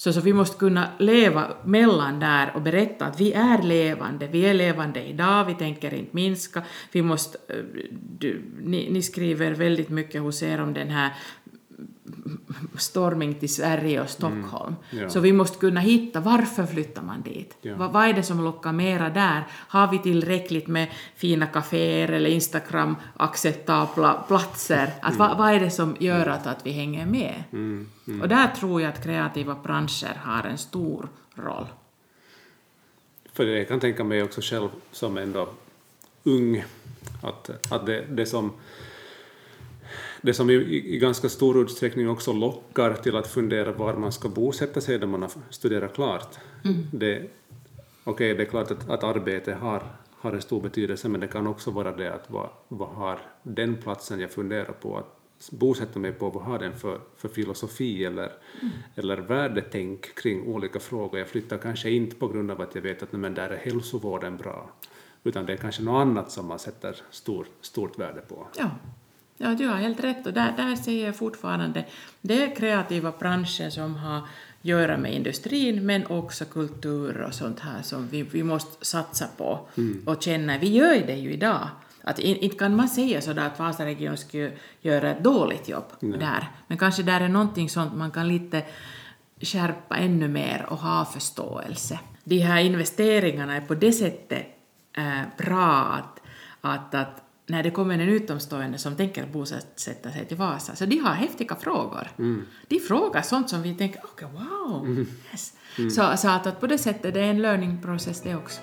Så, 0.04 0.12
så 0.12 0.20
vi 0.20 0.32
måste 0.32 0.58
kunna 0.58 0.88
leva 0.98 1.56
mellan 1.64 2.20
där 2.20 2.52
och 2.54 2.62
berätta 2.62 3.06
att 3.06 3.20
vi 3.20 3.32
är 3.32 3.62
levande, 3.62 4.26
vi 4.26 4.46
är 4.46 4.54
levande 4.54 5.02
idag, 5.02 5.44
vi 5.44 5.54
tänker 5.54 5.94
inte 5.94 6.16
minska. 6.16 6.62
Vi 6.92 7.02
måste, 7.02 7.38
eh, 7.48 7.64
du, 8.18 8.42
ni, 8.60 8.90
ni 8.90 9.02
skriver 9.02 9.50
väldigt 9.50 9.88
mycket 9.88 10.20
hos 10.20 10.42
er 10.42 10.60
om 10.60 10.74
den 10.74 10.90
här 10.90 11.12
storming 12.78 13.34
till 13.34 13.54
Sverige 13.54 14.00
och 14.00 14.08
Stockholm. 14.08 14.74
ja. 14.90 15.10
Så 15.10 15.20
vi 15.20 15.32
måste 15.32 15.58
kunna 15.58 15.80
hitta 15.80 16.20
varför 16.20 16.66
flyttar 16.66 17.02
man 17.02 17.22
dit? 17.22 17.56
Ja. 17.60 17.74
Vad, 17.76 17.92
vad 17.92 18.04
är 18.06 18.12
det 18.12 18.22
som 18.22 18.44
lockar 18.44 18.72
mera 18.72 19.10
där? 19.10 19.46
Har 19.50 19.90
vi 19.90 19.98
tillräckligt 19.98 20.66
med 20.66 20.88
fina 21.16 21.46
kaféer 21.46 22.08
eller 22.08 22.30
Instagram-acceptabla 22.30 24.22
platser? 24.26 24.90
Att 25.02 25.16
vad, 25.16 25.38
vad 25.38 25.50
är 25.50 25.60
det 25.60 25.70
som 25.70 25.96
gör 26.00 26.26
att, 26.26 26.46
att 26.46 26.66
vi 26.66 26.70
hänger 26.70 27.06
med? 27.06 27.44
Och 28.22 28.28
där 28.28 28.46
tror 28.46 28.82
jag 28.82 28.88
att 28.88 29.02
kreativa 29.04 29.56
branscher 29.62 30.14
har 30.22 30.42
en 30.42 30.58
stor 30.58 31.08
roll. 31.34 31.66
För 33.32 33.44
jag 33.44 33.68
kan 33.68 33.80
tänka 33.80 34.04
mig 34.04 34.22
också 34.22 34.40
själv 34.40 34.68
som 34.92 35.18
ändå 35.18 35.48
ung, 36.22 36.64
att, 37.22 37.72
att 37.72 37.86
det, 37.86 38.04
det 38.10 38.26
som 38.26 38.52
det 40.24 40.34
som 40.34 40.50
i, 40.50 40.54
i 40.94 40.98
ganska 40.98 41.28
stor 41.28 41.62
utsträckning 41.62 42.08
också 42.08 42.32
lockar 42.32 42.94
till 42.94 43.16
att 43.16 43.26
fundera 43.26 43.72
var 43.72 43.94
man 43.94 44.12
ska 44.12 44.28
bosätta 44.28 44.80
sig 44.80 44.98
när 44.98 45.06
man 45.06 45.22
har 45.22 45.30
studerat 45.50 45.94
klart. 45.94 46.38
Det, 46.92 47.30
Okej, 48.04 48.34
det 48.34 48.42
är 48.42 48.46
klart 48.46 48.70
att, 48.70 48.90
att 48.90 49.04
arbete 49.04 49.54
har, 49.54 49.82
har 50.10 50.32
en 50.32 50.42
stor 50.42 50.62
betydelse, 50.62 51.08
men 51.08 51.20
det 51.20 51.28
kan 51.28 51.46
också 51.46 51.70
vara 51.70 51.96
det 51.96 52.14
att 52.14 52.30
vad, 52.30 52.48
vad 52.68 52.88
har 52.88 53.18
den 53.42 53.76
platsen 53.76 54.20
jag 54.20 54.30
funderar 54.30 54.72
på 54.72 54.98
att 54.98 55.16
bosätta 55.50 55.98
mig 55.98 56.12
på, 56.12 56.30
vad 56.30 56.42
har 56.42 56.58
den 56.58 56.72
för, 56.78 57.00
för 57.16 57.28
filosofi 57.28 58.04
eller, 58.04 58.32
eller 58.94 59.16
värdetänk 59.16 60.14
kring 60.14 60.46
olika 60.46 60.80
frågor. 60.80 61.18
Jag 61.18 61.28
flyttar 61.28 61.58
kanske 61.58 61.90
inte 61.90 62.16
på 62.16 62.28
grund 62.28 62.50
av 62.50 62.60
att 62.60 62.74
jag 62.74 62.82
vet 62.82 63.02
att 63.02 63.12
men 63.12 63.34
där 63.34 63.48
är 63.48 63.56
hälsovården 63.56 64.36
bra, 64.36 64.70
utan 65.24 65.46
det 65.46 65.52
är 65.52 65.56
kanske 65.56 65.82
något 65.82 66.00
annat 66.00 66.30
som 66.30 66.46
man 66.46 66.58
sätter 66.58 66.96
stor, 67.10 67.46
stort 67.60 67.98
värde 67.98 68.20
på. 68.20 68.46
Ja. 68.58 68.70
Ja, 69.36 69.54
du 69.54 69.66
har 69.66 69.76
helt 69.76 70.04
rätt. 70.04 70.26
Och 70.26 70.32
där, 70.32 70.52
där 70.56 70.76
säger 70.76 71.06
jag 71.06 71.16
fortfarande, 71.16 71.84
det 72.20 72.42
är 72.42 72.56
kreativa 72.56 73.12
branscher 73.18 73.70
som 73.70 73.96
har 73.96 74.18
att 74.18 74.24
göra 74.62 74.96
med 74.96 75.14
industrin, 75.14 75.86
men 75.86 76.06
också 76.06 76.44
kultur 76.44 77.20
och 77.20 77.34
sånt 77.34 77.60
här 77.60 77.82
som 77.82 78.08
vi, 78.08 78.22
vi 78.22 78.42
måste 78.42 78.84
satsa 78.84 79.26
på 79.36 79.68
och 80.06 80.22
känna. 80.22 80.58
Vi 80.58 80.68
gör 80.68 81.06
det 81.06 81.16
ju 81.16 81.32
idag. 81.32 81.68
Att 82.02 82.18
in, 82.18 82.36
inte 82.36 82.56
kan 82.56 82.76
man 82.76 82.88
säga 82.88 83.20
sådär 83.20 83.46
att 83.46 83.58
Vasaregionen 83.58 84.16
skulle 84.16 84.52
göra 84.80 85.10
ett 85.10 85.24
dåligt 85.24 85.68
jobb 85.68 85.92
där, 86.00 86.48
men 86.66 86.78
kanske 86.78 87.02
där 87.02 87.20
är 87.20 87.28
någonting 87.28 87.70
sånt 87.70 87.94
man 87.94 88.10
kan 88.10 88.28
lite 88.28 88.62
skärpa 89.40 89.96
ännu 89.96 90.28
mer 90.28 90.66
och 90.68 90.78
ha 90.78 91.04
förståelse. 91.04 91.98
De 92.24 92.38
här 92.38 92.60
investeringarna 92.60 93.56
är 93.56 93.60
på 93.60 93.74
det 93.74 93.92
sättet 93.92 94.46
äh, 94.96 95.22
bra 95.38 95.76
att, 95.76 96.20
att, 96.60 96.94
att 96.94 97.23
när 97.46 97.62
det 97.62 97.70
kommer 97.70 97.94
en 97.94 98.08
utomstående 98.08 98.78
som 98.78 98.96
tänker 98.96 99.26
bosätta 99.26 100.10
sig 100.10 100.26
till 100.28 100.36
Vasa, 100.36 100.76
så 100.76 100.86
de 100.86 100.98
har 100.98 101.14
häftiga 101.14 101.56
frågor. 101.56 102.08
De 102.68 102.80
frågar 102.80 103.22
sånt 103.22 103.50
som 103.50 103.62
vi 103.62 103.74
tänker, 103.74 104.00
okej, 104.04 104.28
wow, 104.32 105.06
yes. 105.30 105.52
Så, 105.76 106.16
så 106.16 106.28
att, 106.28 106.46
att 106.46 106.60
på 106.60 106.66
det 106.66 106.78
sättet 106.78 107.14
det 107.14 107.20
är 107.20 107.30
en 107.30 107.42
learning 107.42 107.82
process 107.82 108.20
det 108.22 108.34
också. 108.36 108.60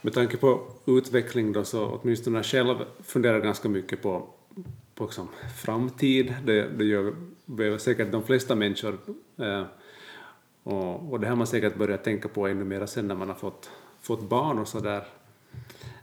Med 0.00 0.14
tanke 0.14 0.36
på 0.36 0.60
utveckling 0.86 1.52
då 1.52 1.64
så 1.64 1.86
åtminstone 1.86 2.38
jag 2.38 2.46
själv 2.46 2.76
funderar 3.04 3.40
ganska 3.40 3.68
mycket 3.68 4.02
på, 4.02 4.28
på 4.96 5.04
liksom 5.04 5.28
framtid. 5.56 6.34
Det, 6.44 6.68
det 6.68 6.84
gör 6.84 7.14
behöver 7.44 7.78
säkert 7.78 8.12
de 8.12 8.22
flesta 8.22 8.54
människor. 8.54 8.98
Eh, 9.36 9.64
och, 10.62 11.12
och 11.12 11.20
det 11.20 11.28
har 11.28 11.36
man 11.36 11.46
säkert 11.46 11.76
börjat 11.76 12.04
tänka 12.04 12.28
på 12.28 12.46
ännu 12.46 12.64
mer 12.64 12.86
sen 12.86 13.08
när 13.08 13.14
man 13.14 13.28
har 13.28 13.34
fått, 13.34 13.70
fått 14.00 14.28
barn 14.28 14.58
och 14.58 14.68
sådär. 14.68 15.06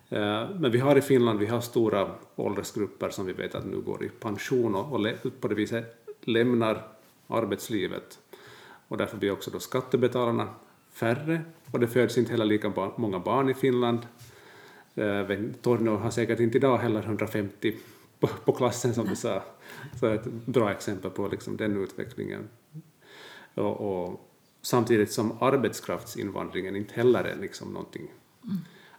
Eh, 0.10 0.50
men 0.56 0.72
vi 0.72 0.80
har 0.80 0.98
i 0.98 1.02
Finland 1.02 1.40
vi 1.40 1.46
har 1.46 1.62
stora 1.62 2.12
åldersgrupper 2.36 3.10
som 3.10 3.26
vi 3.26 3.34
vet 3.34 3.56
att 3.56 3.66
nu 3.66 3.82
går 3.82 4.04
i 4.04 4.10
pension 4.10 4.76
och, 4.76 4.94
och 4.94 5.42
på 5.42 5.48
det 5.48 5.56
viset 5.56 6.06
lämnar 6.22 6.88
arbetslivet. 7.28 8.20
Och 8.88 8.98
därför 8.98 9.18
blir 9.18 9.32
också 9.32 9.52
då 9.52 9.60
skattebetalarna 9.60 10.50
färre 10.94 11.42
och 11.72 11.80
det 11.80 11.88
föds 11.88 12.18
inte 12.18 12.32
heller 12.32 12.46
lika 12.46 12.70
ba 12.70 12.92
många 12.96 13.20
barn 13.20 13.50
i 13.50 13.54
Finland. 13.54 14.00
Eh, 14.96 15.40
Torneå 15.62 15.96
har 15.96 16.12
säkert 16.12 16.40
inte 16.40 16.58
idag 16.58 16.78
heller 16.78 17.04
150 17.04 17.76
på, 18.24 18.30
på 18.46 18.52
klassen 18.52 18.94
som 18.94 19.06
du 19.06 19.16
sa. 19.16 19.44
Så 20.00 20.08
ett 20.08 20.26
bra 20.26 20.72
exempel 20.72 21.12
på 21.12 21.28
liksom 21.28 21.58
den 21.58 21.84
utvecklingen. 21.84 22.50
Och, 23.56 24.06
och 24.06 24.30
samtidigt 24.62 25.12
som 25.12 25.42
arbetskraftsinvandringen 25.42 26.76
inte 26.76 26.94
heller 26.94 27.24
är 27.24 27.36
liksom 27.36 27.74
någonting 27.74 28.12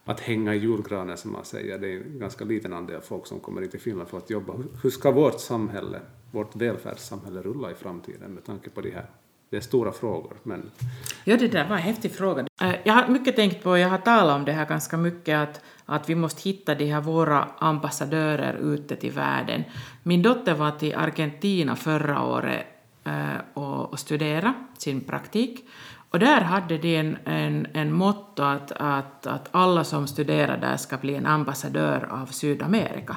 att 0.05 0.21
hänga 0.21 0.55
i 0.55 0.59
julgranen 0.59 1.17
som 1.17 1.33
man 1.33 1.45
säger. 1.45 1.79
Det 1.79 1.89
är 1.89 1.97
en 1.97 2.19
ganska 2.19 2.45
liten 2.45 2.73
andel 2.73 3.01
folk 3.01 3.27
som 3.27 3.41
kommer 3.41 3.63
in 3.63 3.71
till 3.71 3.81
Finland 3.81 4.09
för 4.09 4.19
att 4.19 4.31
jobba. 4.31 4.55
Hur- 4.83 4.91
ska 4.91 5.11
vårt 5.11 5.41
samhälle, 5.41 6.01
vårt 6.31 6.57
välfärdssamhälle 6.57 7.43
rulla 7.43 7.71
i 7.71 7.75
framtiden 7.75 8.35
med 8.35 8.45
tanke 8.45 8.71
på 8.71 8.81
de 8.81 8.91
här? 8.91 9.11
Det 9.55 9.59
är 9.59 9.63
stora 9.63 9.93
frågor, 9.93 10.37
men 10.43 10.71
Ja, 11.25 11.37
det 11.37 11.49
där 11.49 11.69
var 11.69 11.77
en 11.77 11.83
häftig 11.83 12.13
fråga. 12.13 12.47
Eh, 12.61 12.75
jag 12.85 12.95
har 12.95 13.09
mycket 13.09 13.37
tänkt 13.37 13.63
på, 13.63 13.79
jag 13.79 13.89
har 13.89 13.99
talat 13.99 14.37
om 14.37 14.45
det 14.45 14.53
här 14.53 14.67
ganska 14.67 14.97
mycket, 14.97 15.39
att, 15.39 15.61
att 15.87 16.09
vi 16.09 16.15
måste 16.15 16.49
hitta 16.49 16.75
de 16.75 16.87
här 16.87 17.01
våra 17.01 17.49
ambassadörer 17.59 18.55
ute 18.55 18.97
till 18.97 19.13
världen. 19.13 19.65
Min 20.03 20.23
dotter 20.23 20.55
var 20.55 20.71
till 20.71 20.95
Argentina 20.95 21.77
förra 21.77 22.23
året 22.23 22.67
eh, 23.05 23.41
och, 23.55 23.93
och 23.93 23.99
studerade 23.99 24.55
sin 24.79 25.01
praktik. 25.01 25.65
Och 26.15 26.21
där 26.21 26.41
hade 26.41 26.79
de 26.79 26.97
en, 26.97 27.17
en, 27.25 27.67
en 27.73 27.93
motto 27.93 28.43
att, 28.43 28.73
att, 28.73 29.27
att 29.27 29.49
alla 29.51 29.85
som 29.85 30.07
studerar 30.07 30.57
där 30.57 30.77
ska 30.77 30.97
bli 30.97 31.15
en 31.15 31.27
ambassadör 31.27 32.09
av 32.11 32.27
Sydamerika. 32.27 33.17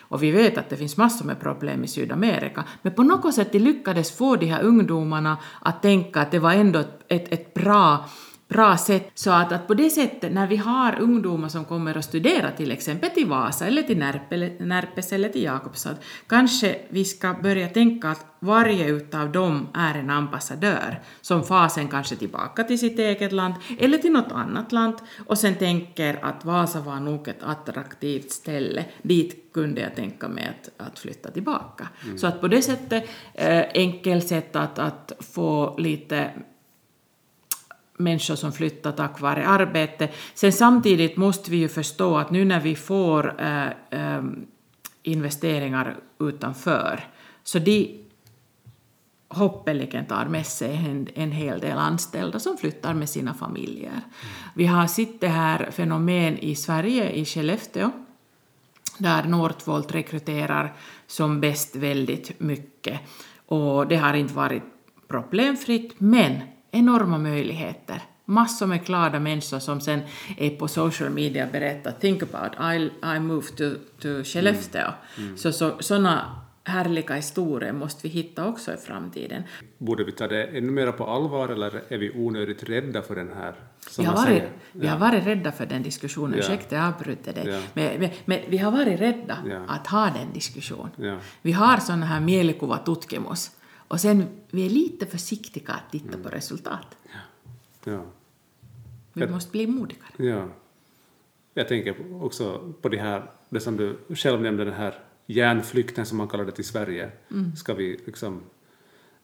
Och 0.00 0.22
vi 0.22 0.30
vet 0.30 0.58
att 0.58 0.70
det 0.70 0.76
finns 0.76 0.96
massor 0.96 1.26
med 1.26 1.40
problem 1.40 1.84
i 1.84 1.88
Sydamerika, 1.88 2.64
men 2.82 2.94
på 2.94 3.02
något 3.02 3.34
sätt 3.34 3.52
de 3.52 3.58
lyckades 3.58 4.16
få 4.16 4.36
de 4.36 4.46
här 4.46 4.62
ungdomarna 4.62 5.38
att 5.60 5.82
tänka 5.82 6.20
att 6.20 6.30
det 6.30 6.38
var 6.38 6.52
ändå 6.52 6.78
ett, 6.78 7.04
ett, 7.08 7.32
ett 7.32 7.54
bra 7.54 8.08
bra 8.50 8.76
sätt. 8.76 9.10
Så 9.14 9.30
att, 9.30 9.52
att 9.52 9.66
på 9.66 9.74
det 9.74 9.90
sättet, 9.90 10.32
när 10.32 10.46
vi 10.46 10.56
har 10.56 11.00
ungdomar 11.00 11.48
som 11.48 11.64
kommer 11.64 11.98
att 11.98 12.04
studera 12.04 12.50
till 12.50 12.70
exempel 12.70 13.10
till 13.10 13.26
Vasa 13.26 13.66
eller 13.66 13.82
till 13.82 13.98
Närpe, 13.98 14.36
Närpes 14.58 15.12
eller 15.12 15.28
till 15.28 15.42
Jakobstad, 15.42 15.96
kanske 16.26 16.78
vi 16.88 17.04
ska 17.04 17.34
börja 17.42 17.68
tänka 17.68 18.08
att 18.08 18.26
varje 18.40 18.88
utav 18.88 19.32
dem 19.32 19.68
är 19.74 19.94
en 19.94 20.10
ambassadör 20.10 21.00
som 21.20 21.44
far 21.44 21.68
sen 21.68 21.88
kanske 21.88 22.16
tillbaka 22.16 22.64
till 22.64 22.78
sitt 22.78 22.98
eget 22.98 23.32
land 23.32 23.54
eller 23.78 23.98
till 23.98 24.12
något 24.12 24.32
annat 24.32 24.72
land 24.72 24.94
och 25.26 25.38
sen 25.38 25.54
tänker 25.54 26.24
att 26.24 26.44
Vasa 26.44 26.80
var 26.80 27.00
nog 27.00 27.28
ett 27.28 27.42
attraktivt 27.42 28.30
ställe, 28.30 28.84
dit 29.02 29.52
kunde 29.52 29.80
jag 29.80 29.94
tänka 29.94 30.28
mig 30.28 30.48
att, 30.48 30.86
att 30.86 30.98
flytta 30.98 31.30
tillbaka. 31.30 31.88
Så 32.16 32.26
att 32.26 32.40
på 32.40 32.48
det 32.48 32.62
sättet, 32.62 33.08
eh, 33.34 33.64
enkelt 33.74 34.28
sätt 34.28 34.56
att, 34.56 34.78
att 34.78 35.12
få 35.20 35.76
lite 35.78 36.30
människor 38.00 38.34
som 38.34 38.52
flyttar 38.52 38.92
tack 38.92 39.20
vare 39.20 39.46
arbete. 39.46 40.08
Sen 40.34 40.52
samtidigt 40.52 41.16
måste 41.16 41.50
vi 41.50 41.56
ju 41.56 41.68
förstå 41.68 42.16
att 42.16 42.30
nu 42.30 42.44
när 42.44 42.60
vi 42.60 42.76
får 42.76 43.40
äh, 43.40 43.68
äh, 43.90 44.22
investeringar 45.02 45.96
utanför. 46.18 47.04
Så 47.42 47.58
de 47.58 48.00
hoppeligen 49.28 50.06
tar 50.06 50.24
med 50.24 50.46
sig 50.46 50.76
en, 50.76 51.08
en 51.14 51.32
hel 51.32 51.60
del 51.60 51.78
anställda 51.78 52.38
som 52.38 52.56
flyttar 52.56 52.94
med 52.94 53.08
sina 53.08 53.34
familjer. 53.34 54.00
Vi 54.54 54.66
har 54.66 54.86
sett 54.86 55.20
det 55.20 55.28
här 55.28 55.70
fenomen 55.70 56.38
i 56.38 56.54
Sverige, 56.54 57.10
i 57.10 57.24
Skellefteå, 57.24 57.90
där 58.98 59.22
Northvolt 59.22 59.94
rekryterar 59.94 60.72
som 61.06 61.40
bäst 61.40 61.76
väldigt 61.76 62.40
mycket. 62.40 63.00
Och 63.46 63.86
det 63.86 63.96
har 63.96 64.14
inte 64.14 64.34
varit 64.34 64.62
problemfritt, 65.08 65.94
men 65.98 66.40
enorma 66.70 67.18
möjligheter. 67.18 68.02
Massor 68.24 68.66
med 68.66 68.84
glada 68.84 69.20
människor 69.20 69.58
som 69.58 69.80
sen 69.80 70.00
är 70.38 70.50
på 70.50 70.68
social 70.68 71.10
media 71.10 71.46
och 71.46 71.52
berättar 71.52 71.92
“think 71.92 72.22
about, 72.22 72.52
I, 72.74 72.90
I 73.16 73.20
moved 73.20 73.56
to, 73.56 73.70
to 74.00 74.24
Skellefteå”. 74.24 74.92
Mm. 75.16 75.28
Mm. 75.28 75.36
Så, 75.36 75.52
så, 75.52 75.76
såna 75.80 76.40
härliga 76.64 77.14
historier 77.14 77.72
måste 77.72 78.00
vi 78.02 78.08
hitta 78.08 78.48
också 78.48 78.74
i 78.74 78.76
framtiden. 78.76 79.42
Borde 79.78 80.04
vi 80.04 80.12
ta 80.12 80.28
det 80.28 80.44
ännu 80.44 80.72
mer 80.72 80.92
på 80.92 81.04
allvar 81.06 81.48
eller 81.48 81.82
är 81.88 81.98
vi 81.98 82.10
onödigt 82.10 82.68
rädda 82.68 83.02
för 83.02 83.14
den 83.14 83.32
här? 83.32 83.54
Vi 83.98 84.04
har, 84.04 84.16
varit, 84.16 84.42
vi 84.72 84.86
har 84.86 84.98
varit 84.98 85.26
rädda 85.26 85.52
för 85.52 85.66
den 85.66 85.82
diskussionen, 85.82 86.32
ja. 86.32 86.38
ursäkta 86.38 86.76
jag 86.76 86.84
avbryter 86.84 87.32
dig, 87.32 87.48
ja. 87.48 87.60
men, 87.74 88.00
men, 88.00 88.10
men, 88.24 88.38
vi 88.48 88.58
har 88.58 88.72
varit 88.72 89.00
rädda 89.00 89.38
ja. 89.48 89.60
att 89.68 89.86
ha 89.86 90.04
den 90.04 90.32
diskussionen. 90.32 91.18
Vi 91.42 91.52
har 91.52 91.76
sådana 91.76 92.06
här 92.06 92.20
mielikuva 92.20 92.78
tutkimus 92.78 93.50
och 93.90 94.00
sen 94.00 94.26
vi 94.50 94.66
är 94.66 94.70
lite 94.70 95.06
försiktiga 95.06 95.72
att 95.72 95.90
titta 95.90 96.08
mm. 96.08 96.22
på 96.22 96.28
resultat. 96.28 96.96
Ja. 97.84 98.04
Vi 99.12 99.20
jag, 99.20 99.30
måste 99.30 99.50
bli 99.50 99.66
modigare. 99.66 100.12
Ja. 100.16 100.48
Jag 101.54 101.68
tänker 101.68 102.22
också 102.24 102.74
på 102.80 102.88
det 102.88 102.98
här, 102.98 103.30
det 103.48 103.60
som 103.60 103.76
du 103.76 103.98
själv 104.14 104.40
nämnde, 104.40 104.64
den 104.64 104.74
här 104.74 104.94
järnflykten 105.26 106.06
som 106.06 106.18
man 106.18 106.28
kallar 106.28 106.44
det 106.44 106.52
till 106.52 106.64
Sverige. 106.64 107.10
Mm. 107.30 107.56
Ska, 107.56 107.74
vi 107.74 108.00
liksom, 108.06 108.42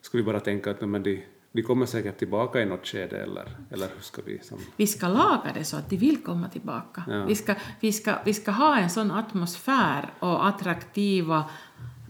ska 0.01 0.19
vi 0.19 0.25
bara 0.25 0.41
tänka 0.41 0.71
att 0.71 0.81
men 0.81 1.03
de, 1.03 1.25
de 1.53 1.63
kommer 1.63 1.87
säkert 1.87 2.19
tillbaka 2.19 2.63
i 2.63 2.67
något 2.67 2.87
skede 2.87 3.19
eller, 3.19 3.57
eller 3.71 3.87
hur 3.95 4.01
ska 4.01 4.23
vi... 4.23 4.39
Som... 4.43 4.59
Vi 4.77 4.87
ska 4.87 5.09
laga 5.09 5.53
det 5.55 5.65
så 5.65 5.77
att 5.77 5.91
de 5.91 5.97
vill 5.97 6.23
komma 6.23 6.49
tillbaka. 6.49 7.05
Ja. 7.09 7.25
Vi, 7.25 7.35
ska, 7.35 7.55
vi, 7.81 7.93
ska, 7.93 8.19
vi 8.25 8.35
ska 8.35 8.51
ha 8.51 8.79
en 8.79 8.91
sån 8.91 9.11
atmosfär 9.11 10.13
och 10.19 10.47
attraktiva 10.47 11.51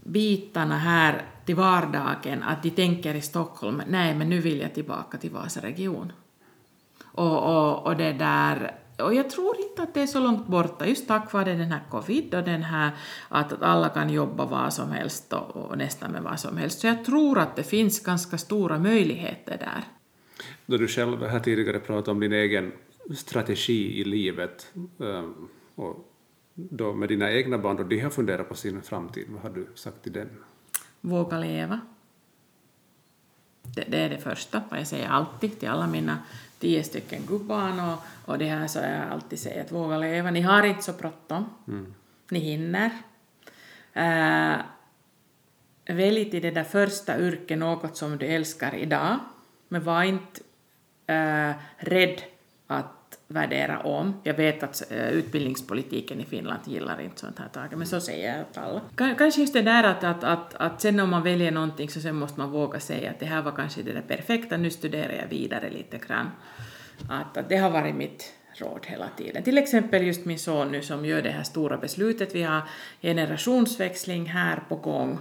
bitarna 0.03 0.77
här 0.77 1.25
till 1.47 1.55
vardagen 1.55 2.43
att 2.43 2.63
de 2.63 2.69
tänker 2.69 3.15
i 3.15 3.21
Stockholm, 3.21 3.81
nej 3.87 4.15
men 4.15 4.29
nu 4.29 4.39
vill 4.39 4.59
jag 4.59 4.73
tillbaka 4.73 5.17
till 5.17 5.31
Vasa 5.31 5.61
region. 5.61 6.11
Och, 7.03 7.37
och, 7.43 7.85
och 7.85 7.97
det 7.97 8.13
där 8.13 8.75
och 8.97 9.13
jag 9.13 9.29
tror 9.29 9.55
inte 9.59 9.83
att 9.83 9.93
det 9.93 10.01
är 10.01 10.07
så 10.07 10.19
långt 10.19 10.47
borta, 10.47 10.85
just 10.85 11.07
tack 11.07 11.33
vare 11.33 11.53
den 11.53 11.71
här 11.71 11.81
covid 11.91 12.35
och 12.35 12.43
den 12.43 12.63
här 12.63 12.91
att 13.29 13.61
alla 13.61 13.89
kan 13.89 14.09
jobba 14.09 14.45
vad 14.45 14.73
som 14.73 14.91
helst 14.91 15.33
och, 15.33 15.55
och 15.55 15.77
nästan 15.77 16.11
med 16.11 16.23
vad 16.23 16.39
som 16.39 16.57
helst. 16.57 16.79
Så 16.79 16.87
jag 16.87 17.05
tror 17.05 17.39
att 17.39 17.55
det 17.55 17.63
finns 17.63 17.99
ganska 17.99 18.37
stora 18.37 18.79
möjligheter 18.79 19.57
där. 19.57 19.83
Då 20.65 20.77
du 20.77 20.87
själv 20.87 21.23
här 21.23 21.39
tidigare 21.39 21.79
pratade 21.79 22.11
om 22.11 22.19
din 22.19 22.33
egen 22.33 22.71
strategi 23.15 24.01
i 24.01 24.03
livet 24.03 24.71
ehm, 24.99 25.33
och 25.75 26.13
då 26.53 26.93
med 26.93 27.09
dina 27.09 27.31
egna 27.31 27.57
barn, 27.57 27.79
och 27.79 27.85
de 27.85 27.99
har 27.99 28.09
funderat 28.09 28.49
på 28.49 28.55
sin 28.55 28.81
framtid, 28.81 29.25
vad 29.29 29.41
har 29.41 29.49
du 29.49 29.67
sagt 29.75 30.03
till 30.03 30.13
dem? 30.13 30.27
Våga 31.07 31.39
leva. 31.39 31.79
Det, 33.61 33.83
det 33.87 33.97
är 33.97 34.09
det 34.09 34.17
första, 34.17 34.61
vad 34.69 34.79
jag 34.79 34.87
säger 34.87 35.09
alltid 35.09 35.59
till 35.59 35.69
alla 35.69 35.87
mina 35.87 36.19
tio 36.59 36.83
stycken 36.83 37.25
gubbarn 37.25 37.79
och, 37.79 37.99
och 38.25 38.37
det 38.37 38.45
här 38.45 38.67
så 38.67 38.79
jag 38.79 39.11
alltid 39.11 39.39
säger 39.39 39.61
att 39.63 39.71
våga 39.71 39.97
leva. 39.97 40.31
Ni 40.31 40.41
har 40.41 40.63
inte 40.63 40.83
så 40.83 40.93
bråttom. 40.93 41.45
Mm. 41.67 41.93
Ni 42.29 42.39
hinner. 42.39 42.91
Äh, 43.93 44.57
välj 45.85 46.31
till 46.31 46.41
det 46.41 46.51
där 46.51 46.63
första 46.63 47.19
yrket 47.19 47.57
något 47.57 47.97
som 47.97 48.17
du 48.17 48.25
älskar 48.25 48.75
idag, 48.75 49.19
men 49.67 49.83
var 49.83 50.03
inte 50.03 50.41
äh, 51.07 51.55
rädd 51.77 52.21
att 52.67 52.96
värdera 53.27 53.79
om. 53.79 54.13
Jag 54.23 54.33
vet 54.33 54.63
att 54.63 54.91
äh, 54.91 55.09
utbildningspolitiken 55.09 56.19
i 56.19 56.25
Finland 56.25 56.59
gillar 56.65 57.01
inte 57.01 57.19
sånt 57.19 57.39
här 57.39 57.47
taget, 57.47 57.77
men 57.77 57.87
så 57.87 58.01
säger 58.01 58.33
jag 58.33 58.41
åt 58.41 58.57
alla. 58.57 59.15
Kanske 59.15 59.41
just 59.41 59.53
det 59.53 59.61
där 59.61 59.83
att, 59.83 60.03
att, 60.03 60.23
att, 60.23 60.53
att 60.53 60.81
sen 60.81 60.99
om 60.99 61.09
man 61.09 61.23
väljer 61.23 61.51
någonting 61.51 61.89
så 61.89 62.01
sen 62.01 62.15
måste 62.15 62.39
man 62.39 62.51
våga 62.51 62.79
säga 62.79 63.11
att 63.11 63.19
det 63.19 63.25
här 63.25 63.41
var 63.41 63.51
kanske 63.51 63.81
det 63.81 63.93
där 63.93 64.01
perfekta, 64.01 64.57
nu 64.57 64.69
studerar 64.69 65.13
jag 65.13 65.27
vidare 65.27 65.69
lite 65.69 65.97
grann. 65.97 66.31
Att, 67.09 67.37
att 67.37 67.49
det 67.49 67.57
har 67.57 67.69
varit 67.69 67.95
mitt 67.95 68.33
råd 68.53 68.85
hela 68.85 69.07
tiden. 69.17 69.43
Till 69.43 69.57
exempel 69.57 70.07
just 70.07 70.25
min 70.25 70.39
son 70.39 70.71
nu 70.71 70.81
som 70.81 71.05
gör 71.05 71.21
det 71.21 71.29
här 71.29 71.43
stora 71.43 71.77
beslutet, 71.77 72.35
vi 72.35 72.43
har 72.43 72.61
generationsväxling 73.01 74.25
här 74.25 74.63
på 74.69 74.75
gång, 74.75 75.19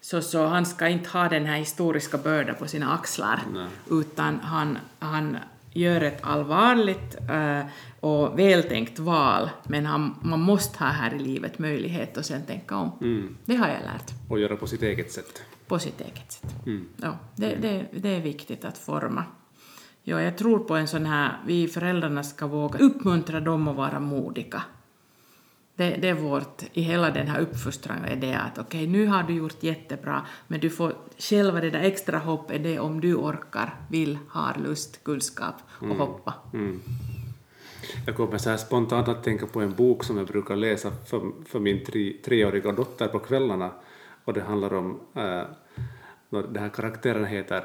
så, 0.00 0.22
så 0.22 0.46
han 0.46 0.66
ska 0.66 0.88
inte 0.88 1.08
ha 1.08 1.28
den 1.28 1.46
här 1.46 1.56
historiska 1.56 2.18
bördan 2.18 2.54
på 2.54 2.66
sina 2.66 2.94
axlar, 2.94 3.40
Nej. 3.52 3.66
utan 3.90 4.40
han, 4.40 4.78
han 4.98 5.36
gör 5.72 6.00
ett 6.00 6.18
allvarligt 6.22 7.16
uh, 7.30 7.62
och 8.00 8.38
vältänkt 8.38 8.98
val, 8.98 9.50
men 9.64 9.86
han, 9.86 10.14
man 10.22 10.40
måste 10.40 10.78
ha 10.78 10.86
här 10.86 11.14
i 11.14 11.18
livet 11.18 11.58
möjlighet 11.58 12.18
att 12.18 12.26
sen 12.26 12.46
tänka 12.46 12.76
om. 12.76 12.92
Mm. 13.00 13.36
Det 13.44 13.56
har 13.56 13.68
jag 13.68 13.80
lärt. 13.80 14.12
Och 14.28 14.40
göra 14.40 14.56
på 14.56 14.66
sitt 14.66 14.82
eget 14.82 15.12
sätt. 15.12 15.42
På 15.66 15.78
sitt 15.78 16.00
eget 16.00 16.32
sätt. 16.32 16.66
Mm. 16.66 16.88
Ja, 16.96 17.18
det, 17.36 17.54
det, 17.54 17.86
det 17.92 18.08
är 18.08 18.20
viktigt 18.20 18.64
att 18.64 18.78
forma. 18.78 19.24
Ja, 20.02 20.22
jag 20.22 20.38
tror 20.38 20.58
på 20.58 20.76
en 20.76 20.88
sån 20.88 21.06
här, 21.06 21.38
vi 21.46 21.68
föräldrarna 21.68 22.22
ska 22.22 22.46
våga 22.46 22.78
uppmuntra 22.78 23.40
dem 23.40 23.68
att 23.68 23.76
vara 23.76 24.00
modiga. 24.00 24.62
Det, 25.76 25.96
det 25.96 26.08
är 26.08 26.14
vårt, 26.14 26.62
i 26.72 26.82
hela 26.82 27.10
den 27.10 27.28
här 27.28 27.40
uppfostran 27.40 28.04
är 28.04 28.16
det 28.16 28.34
att 28.34 28.58
okej, 28.58 28.64
okay, 28.64 28.86
nu 28.86 29.06
har 29.06 29.22
du 29.22 29.34
gjort 29.34 29.62
jättebra, 29.62 30.26
men 30.48 30.60
du 30.60 30.70
får 30.70 30.94
själva 31.18 31.60
det 31.60 31.70
där 31.70 31.80
extra 31.80 32.18
hopp 32.18 32.50
är 32.50 32.58
det 32.58 32.78
om 32.78 33.00
du 33.00 33.14
orkar, 33.14 33.74
vill, 33.88 34.18
har 34.28 34.56
lust, 34.62 35.04
kunskap 35.04 35.54
och 35.68 35.82
mm. 35.82 35.98
hoppa. 35.98 36.34
Mm. 36.52 36.80
Jag 38.06 38.16
kommer 38.16 38.38
så 38.38 38.50
här 38.50 38.56
spontant 38.56 39.08
att 39.08 39.24
tänka 39.24 39.46
på 39.46 39.60
en 39.60 39.74
bok 39.74 40.04
som 40.04 40.16
jag 40.16 40.26
brukar 40.26 40.56
läsa 40.56 40.92
för, 41.06 41.32
för 41.46 41.60
min 41.60 41.84
tre, 41.84 42.12
treåriga 42.24 42.72
dotter 42.72 43.08
på 43.08 43.18
kvällarna 43.18 43.70
och 44.24 44.32
det 44.32 44.40
handlar 44.40 44.74
om, 44.74 45.00
äh, 45.14 45.42
den 46.30 46.56
här 46.56 46.68
karaktären 46.68 47.24
heter 47.24 47.62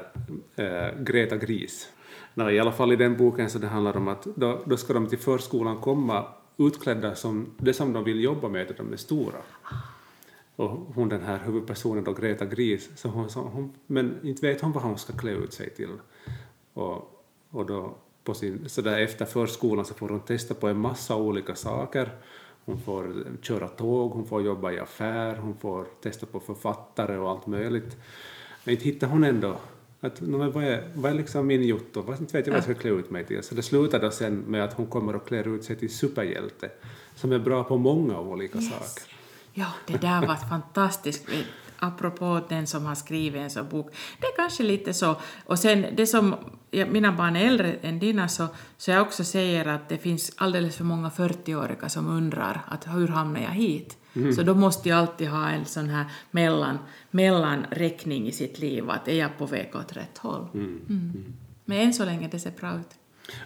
äh, 0.56 1.02
Greta 1.02 1.36
Gris. 1.36 1.92
No, 2.34 2.50
I 2.50 2.60
alla 2.60 2.72
fall 2.72 2.92
i 2.92 2.96
den 2.96 3.16
boken 3.16 3.50
så 3.50 3.58
det 3.58 3.66
handlar 3.66 3.96
om 3.96 4.08
att 4.08 4.24
då, 4.24 4.62
då 4.66 4.76
ska 4.76 4.92
de 4.92 5.06
till 5.06 5.18
förskolan 5.18 5.80
komma 5.80 6.24
utklädda 6.56 7.14
som 7.14 7.54
det 7.58 7.72
som 7.72 7.92
de 7.92 8.04
vill 8.04 8.24
jobba 8.24 8.48
med, 8.48 8.70
att 8.70 8.76
de 8.76 8.92
är 8.92 8.96
stora. 8.96 9.38
Och 10.56 10.70
hon 10.70 11.08
den 11.08 11.22
här 11.22 11.38
huvudpersonen 11.38 12.04
då, 12.04 12.12
Greta 12.12 12.46
Gris, 12.46 12.90
så 12.96 13.08
hon, 13.08 13.30
så 13.30 13.40
hon, 13.40 13.72
men 13.86 14.18
inte 14.22 14.46
vet 14.46 14.60
hon 14.60 14.72
vad 14.72 14.82
hon 14.82 14.98
ska 14.98 15.12
klä 15.12 15.30
ut 15.30 15.52
sig 15.52 15.70
till. 15.70 15.90
Och, 16.72 17.24
och 17.50 17.66
då 17.66 17.96
på 18.24 18.34
sin, 18.34 18.68
så 18.68 18.82
där 18.82 18.98
efter 18.98 19.24
förskolan 19.24 19.84
så 19.84 19.94
får 19.94 20.08
hon 20.08 20.20
testa 20.20 20.54
på 20.54 20.68
en 20.68 20.78
massa 20.78 21.16
olika 21.16 21.54
saker. 21.54 22.10
Hon 22.64 22.80
får 22.80 23.26
köra 23.42 23.68
tåg, 23.68 24.10
hon 24.10 24.26
får 24.26 24.42
jobba 24.42 24.72
i 24.72 24.78
affär, 24.78 25.36
hon 25.36 25.56
får 25.56 25.86
testa 26.02 26.26
på 26.26 26.40
författare 26.40 27.16
och 27.16 27.30
allt 27.30 27.46
möjligt. 27.46 27.96
Men 28.64 28.74
inte 28.74 28.84
hittar 28.84 29.06
hon 29.06 29.24
ändå 29.24 29.56
att, 30.06 30.20
no, 30.20 30.50
vad, 30.50 30.64
är, 30.64 30.88
vad 30.94 31.10
är 31.10 31.14
liksom 31.14 31.46
min 31.46 31.62
jotto? 31.62 32.02
Vad 32.02 32.20
inte 32.20 32.36
vet 32.36 32.46
jag 32.46 32.52
vad 32.52 32.58
jag 32.58 32.64
ska 32.64 32.74
klä 32.74 32.90
ut 32.90 33.10
mig 33.10 33.24
till. 33.24 33.42
Så 33.42 33.54
det 33.54 33.62
slutar 33.62 34.00
då 34.00 34.10
sen 34.10 34.36
med 34.36 34.64
att 34.64 34.72
hon 34.72 34.86
kommer 34.86 35.14
att 35.14 35.26
klä 35.26 35.42
ut 35.42 35.64
sig 35.64 35.76
till 35.76 35.90
superhjälte 35.90 36.70
som 37.14 37.32
är 37.32 37.38
bra 37.38 37.64
på 37.64 37.76
många 37.76 38.20
olika 38.20 38.58
yes. 38.58 38.70
saker. 38.70 39.12
Ja, 39.52 39.66
det 39.86 39.98
där 39.98 40.26
var 40.26 40.36
fantastiskt. 40.36 41.24
Apropå 41.78 42.40
den 42.48 42.66
som 42.66 42.86
har 42.86 42.94
skrivit 42.94 43.40
en 43.40 43.50
sån 43.50 43.68
bok. 43.68 43.94
Det 44.20 44.26
är 44.26 44.36
kanske 44.36 44.62
lite 44.62 44.94
så. 44.94 45.16
Och 45.44 45.58
sen 45.58 45.86
det 45.96 46.06
som, 46.06 46.34
mina 46.84 47.12
barn 47.12 47.36
är 47.36 47.46
äldre 47.46 47.72
än 47.82 47.98
dina, 47.98 48.28
så, 48.28 48.46
så 48.76 48.90
jag 48.90 49.02
också 49.02 49.24
säger 49.24 49.66
att 49.66 49.88
det 49.88 49.98
finns 49.98 50.32
alldeles 50.36 50.76
för 50.76 50.84
många 50.84 51.08
40-åriga 51.08 51.88
som 51.88 52.08
undrar 52.08 52.62
att 52.68 52.86
hur 52.86 53.08
hamnar 53.08 53.40
jag 53.40 53.50
hit? 53.50 53.98
Mm. 54.14 54.32
Så 54.32 54.42
då 54.42 54.54
måste 54.54 54.88
jag 54.88 54.98
alltid 54.98 55.28
ha 55.28 55.48
en 55.48 55.64
sån 55.64 55.88
här 55.88 56.04
mellan, 56.30 56.78
mellanräckning 57.10 58.26
i 58.28 58.32
sitt 58.32 58.58
liv, 58.58 58.90
att 58.90 59.08
är 59.08 59.14
jag 59.14 59.38
på 59.38 59.46
väg 59.46 59.70
åt 59.74 59.96
rätt 59.96 60.18
håll? 60.18 60.48
Mm. 60.54 60.66
Mm. 60.66 60.82
mm. 60.88 61.34
Men 61.64 61.78
än 61.78 61.94
så 61.94 62.04
länge 62.04 62.28
det 62.28 62.38
ser 62.38 62.50
bra 62.50 62.74
ut. 62.74 62.98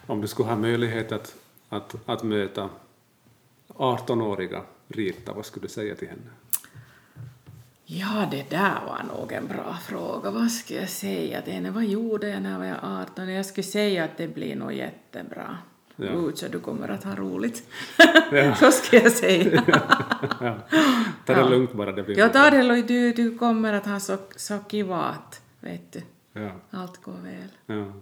Om 0.07 0.21
du 0.21 0.29
skulle 0.29 0.49
ha 0.49 0.57
möjlighet 0.57 1.12
att, 1.12 1.37
att, 1.69 1.97
att 2.07 2.23
möta 2.23 2.69
18-åriga 3.69 4.62
Rita, 4.88 5.33
vad 5.33 5.47
skulle 5.47 5.66
du 5.66 5.69
säga 5.69 5.95
till 5.95 6.09
henne? 6.09 6.31
Ja, 7.92 8.29
det 8.31 8.50
där 8.50 8.81
var 8.87 9.16
nog 9.16 9.33
en 9.33 9.46
bra 9.46 9.79
fråga. 9.88 10.31
Vad 10.31 10.50
skulle 10.50 10.81
jag 10.81 10.88
säga 10.88 11.42
till 11.42 11.53
henne? 11.53 11.70
Vad 11.70 11.85
gjorde 11.85 12.29
jag 12.29 12.42
när 12.42 12.68
jag 12.68 12.81
var 12.81 13.03
18? 13.03 13.29
Jag 13.29 13.46
skulle 13.46 13.64
säga 13.64 14.05
att 14.05 14.16
det 14.16 14.29
blir 14.29 14.57
nog 14.57 14.72
jättebra. 14.72 15.59
Ja. 15.96 16.07
Uh, 16.07 16.35
så 16.35 16.48
du 16.48 16.61
kommer 16.61 16.88
att 16.88 17.05
ha 17.05 17.14
roligt. 17.14 17.68
Ja. 18.33 18.55
så 18.55 18.70
ska 18.70 18.96
jag 18.96 19.12
säga. 19.12 19.64
ja. 20.40 20.59
Ta 21.26 21.35
det 21.35 21.40
ja. 21.40 21.48
lugnt 21.48 21.72
bara. 21.72 21.92
Det 21.92 22.03
blir 22.03 22.18
ja, 22.18 22.29
ta 22.29 22.50
det 22.50 22.62
lugnt. 22.62 22.88
Du, 22.88 23.12
du 23.12 23.38
kommer 23.38 23.72
att 23.72 23.87
ha 23.87 24.00
så, 24.00 24.16
så 24.37 24.59
kivat, 24.70 25.42
vet 25.61 25.92
du. 25.92 26.03
Ja. 26.33 26.50
Allt 26.70 27.03
går 27.03 27.16
väl. 27.22 27.48
Ja. 27.66 27.92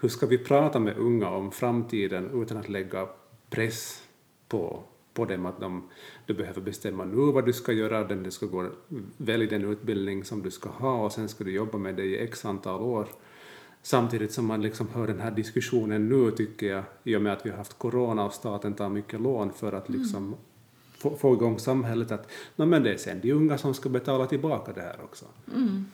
Hur 0.00 0.08
ska 0.08 0.26
vi 0.26 0.38
prata 0.38 0.78
med 0.78 0.96
unga 0.96 1.28
om 1.28 1.52
framtiden 1.52 2.42
utan 2.42 2.56
att 2.56 2.68
lägga 2.68 3.08
press 3.50 4.02
på 4.48 4.84
på 5.14 5.24
dem 5.24 5.46
att 5.46 5.60
de, 5.60 5.88
du 6.26 6.34
behöver 6.34 6.60
bestämma 6.60 7.04
nu 7.04 7.32
vad 7.32 7.46
du 7.46 7.52
ska 7.52 7.72
göra, 7.72 8.04
den 8.04 8.22
du 8.22 8.30
ska 8.30 8.46
gå, 8.46 8.70
välj 9.16 9.46
den 9.46 9.64
utbildning 9.64 10.24
som 10.24 10.42
du 10.42 10.50
ska 10.50 10.68
ha 10.68 11.04
och 11.04 11.12
sen 11.12 11.28
ska 11.28 11.44
du 11.44 11.52
jobba 11.52 11.78
med 11.78 11.94
det 11.94 12.04
i 12.04 12.18
x 12.18 12.44
antal 12.44 12.80
år. 12.80 13.08
Samtidigt 13.82 14.32
som 14.32 14.46
man 14.46 14.62
liksom 14.62 14.88
hör 14.94 15.06
den 15.06 15.20
här 15.20 15.30
diskussionen 15.30 16.08
nu, 16.08 16.30
tycker 16.30 16.66
jag, 16.66 16.84
i 17.04 17.16
och 17.16 17.22
med 17.22 17.32
att 17.32 17.46
vi 17.46 17.50
har 17.50 17.56
haft 17.56 17.78
corona 17.78 18.24
och 18.24 18.32
staten 18.32 18.74
tar 18.74 18.88
mycket 18.88 19.20
lån 19.20 19.52
för 19.52 19.72
att 19.72 19.88
liksom 19.88 20.24
mm 20.24 20.34
få, 21.04 21.16
få 21.16 21.34
igång 21.34 21.58
samhället 21.58 22.12
att 22.12 22.28
no, 22.56 22.64
men 22.64 22.82
det 22.82 22.92
är 22.92 22.96
sen 22.96 23.20
de 23.20 23.32
unga 23.32 23.58
som 23.58 23.74
ska 23.74 23.88
betala 23.88 24.26
tillbaka 24.26 24.72
det 24.72 24.80
här 24.80 24.96
också. 25.02 25.24
Mm. 25.54 25.86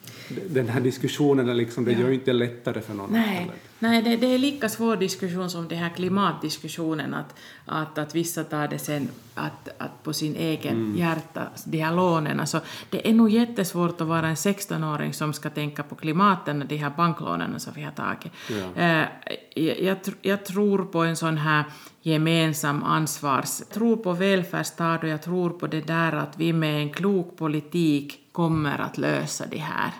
Den 0.48 0.68
här 0.68 0.80
diskussionen 0.80 1.48
är 1.48 1.54
liksom, 1.54 1.84
det 1.84 1.92
ja. 1.92 1.98
gör 1.98 2.08
ju 2.08 2.14
inte 2.14 2.32
lättare 2.32 2.80
för 2.80 2.94
någon. 2.94 3.12
Nej, 3.12 3.50
Nej 3.82 4.02
det, 4.02 4.16
det, 4.16 4.26
är 4.26 4.38
lika 4.38 4.68
svår 4.68 4.96
diskussion 4.96 5.50
som 5.50 5.68
den 5.68 5.78
här 5.78 5.88
klimatdiskussionen, 5.88 7.14
att, 7.14 7.34
att, 7.66 7.98
att 7.98 8.14
vissa 8.14 8.44
tar 8.44 8.68
det 8.68 8.78
sen 8.78 9.08
att, 9.34 9.68
att 9.78 10.02
på 10.02 10.12
sin 10.12 10.36
egen 10.36 10.74
mm. 10.74 10.98
hjärta, 10.98 11.46
de 11.64 11.78
här 11.78 11.94
lånen. 11.94 12.40
Alltså, 12.40 12.60
det 12.90 13.08
är 13.08 13.14
nog 13.14 13.30
jättesvårt 13.30 14.00
att 14.00 14.06
vara 14.06 14.28
en 14.28 14.34
16-åring 14.34 15.12
som 15.12 15.32
ska 15.32 15.50
tänka 15.50 15.82
på 15.82 15.94
klimaten 15.94 16.62
och 16.62 16.68
de 16.68 16.76
här 16.76 16.92
banklånen 16.96 17.60
som 17.60 17.72
vi 17.76 17.82
har 17.82 17.92
tagit. 17.92 18.32
Ja. 18.48 18.82
Eh, 18.82 19.06
jag, 19.54 19.80
jag, 19.80 19.96
jag 20.22 20.44
tror 20.44 20.84
på 20.84 21.02
en 21.02 21.16
sån 21.16 21.38
här 21.38 21.64
gemensam 22.02 22.82
ansvars... 22.82 23.60
Jag 23.60 23.68
tror 23.68 23.96
på 23.96 24.12
välfärdsstat 24.12 25.02
och 25.02 25.08
jag 25.08 25.22
tror 25.22 25.50
på 25.50 25.66
det 25.66 25.80
där 25.80 26.12
att 26.12 26.38
vi 26.38 26.52
med 26.52 26.82
en 26.82 26.92
klok 26.92 27.36
politik 27.36 28.20
kommer 28.32 28.78
att 28.78 28.98
lösa 28.98 29.46
det 29.50 29.58
här. 29.58 29.90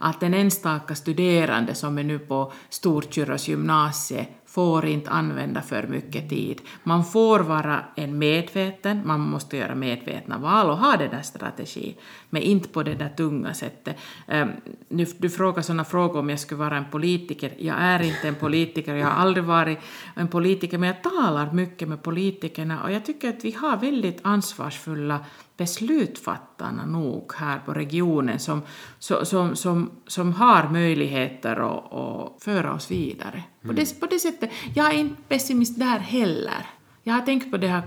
Att 0.00 0.22
en 0.22 0.34
enstaka 0.34 0.94
studerande 0.94 1.74
som 1.74 1.98
är 1.98 2.04
nu 2.04 2.18
på 2.18 2.52
Storkyrros 2.68 3.48
gymnasie 3.48 4.26
får 4.50 4.86
inte 4.86 5.10
använda 5.10 5.62
för 5.62 5.86
mycket 5.86 6.28
tid. 6.28 6.60
Man 6.82 7.04
får 7.04 7.40
vara 7.40 7.84
en 7.96 8.18
medveten, 8.18 9.00
man 9.04 9.20
måste 9.20 9.56
göra 9.56 9.74
medvetna 9.74 10.38
val 10.38 10.70
och 10.70 10.76
ha 10.78 10.96
den 10.96 11.10
där 11.10 11.22
strategin, 11.22 11.94
men 12.30 12.42
inte 12.42 12.68
på 12.68 12.82
det 12.82 12.94
där 12.94 13.08
tunga 13.08 13.54
sättet. 13.54 13.96
Ehm, 14.28 14.48
du, 14.88 15.06
du 15.18 15.30
frågar 15.30 15.62
sådana 15.62 15.84
frågor 15.84 16.18
om 16.18 16.30
jag 16.30 16.40
skulle 16.40 16.58
vara 16.58 16.76
en 16.76 16.90
politiker. 16.90 17.52
Jag 17.58 17.76
är 17.78 18.02
inte 18.02 18.28
en 18.28 18.34
politiker, 18.34 18.94
jag 18.94 19.06
har 19.06 19.22
aldrig 19.22 19.44
varit 19.44 19.78
en 20.16 20.28
politiker, 20.28 20.78
men 20.78 20.86
jag 20.86 21.02
talar 21.02 21.52
mycket 21.52 21.88
med 21.88 22.02
politikerna 22.02 22.82
och 22.82 22.92
jag 22.92 23.04
tycker 23.04 23.28
att 23.28 23.44
vi 23.44 23.52
har 23.52 23.76
väldigt 23.76 24.20
ansvarsfulla 24.22 25.18
beslutsfattarna 25.60 26.86
nog 26.86 27.32
här 27.36 27.58
på 27.58 27.72
regionen 27.72 28.38
som, 28.38 28.62
som, 28.98 29.56
som, 29.56 29.90
som 30.06 30.32
har 30.32 30.68
möjligheter 30.68 31.56
att, 31.56 31.92
att 31.92 32.42
föra 32.42 32.74
oss 32.74 32.90
vidare. 32.90 33.42
På, 33.62 33.68
mm. 33.68 33.76
det, 33.76 34.00
på 34.00 34.06
det 34.06 34.18
sättet, 34.18 34.50
jag 34.74 34.94
är 34.94 34.98
inte 34.98 35.22
pessimist 35.28 35.78
där 35.78 35.98
heller. 35.98 36.66
Jag 37.02 37.14
har 37.14 37.20
tänkt 37.20 37.50
på 37.50 37.56
det 37.56 37.68
här 37.68 37.82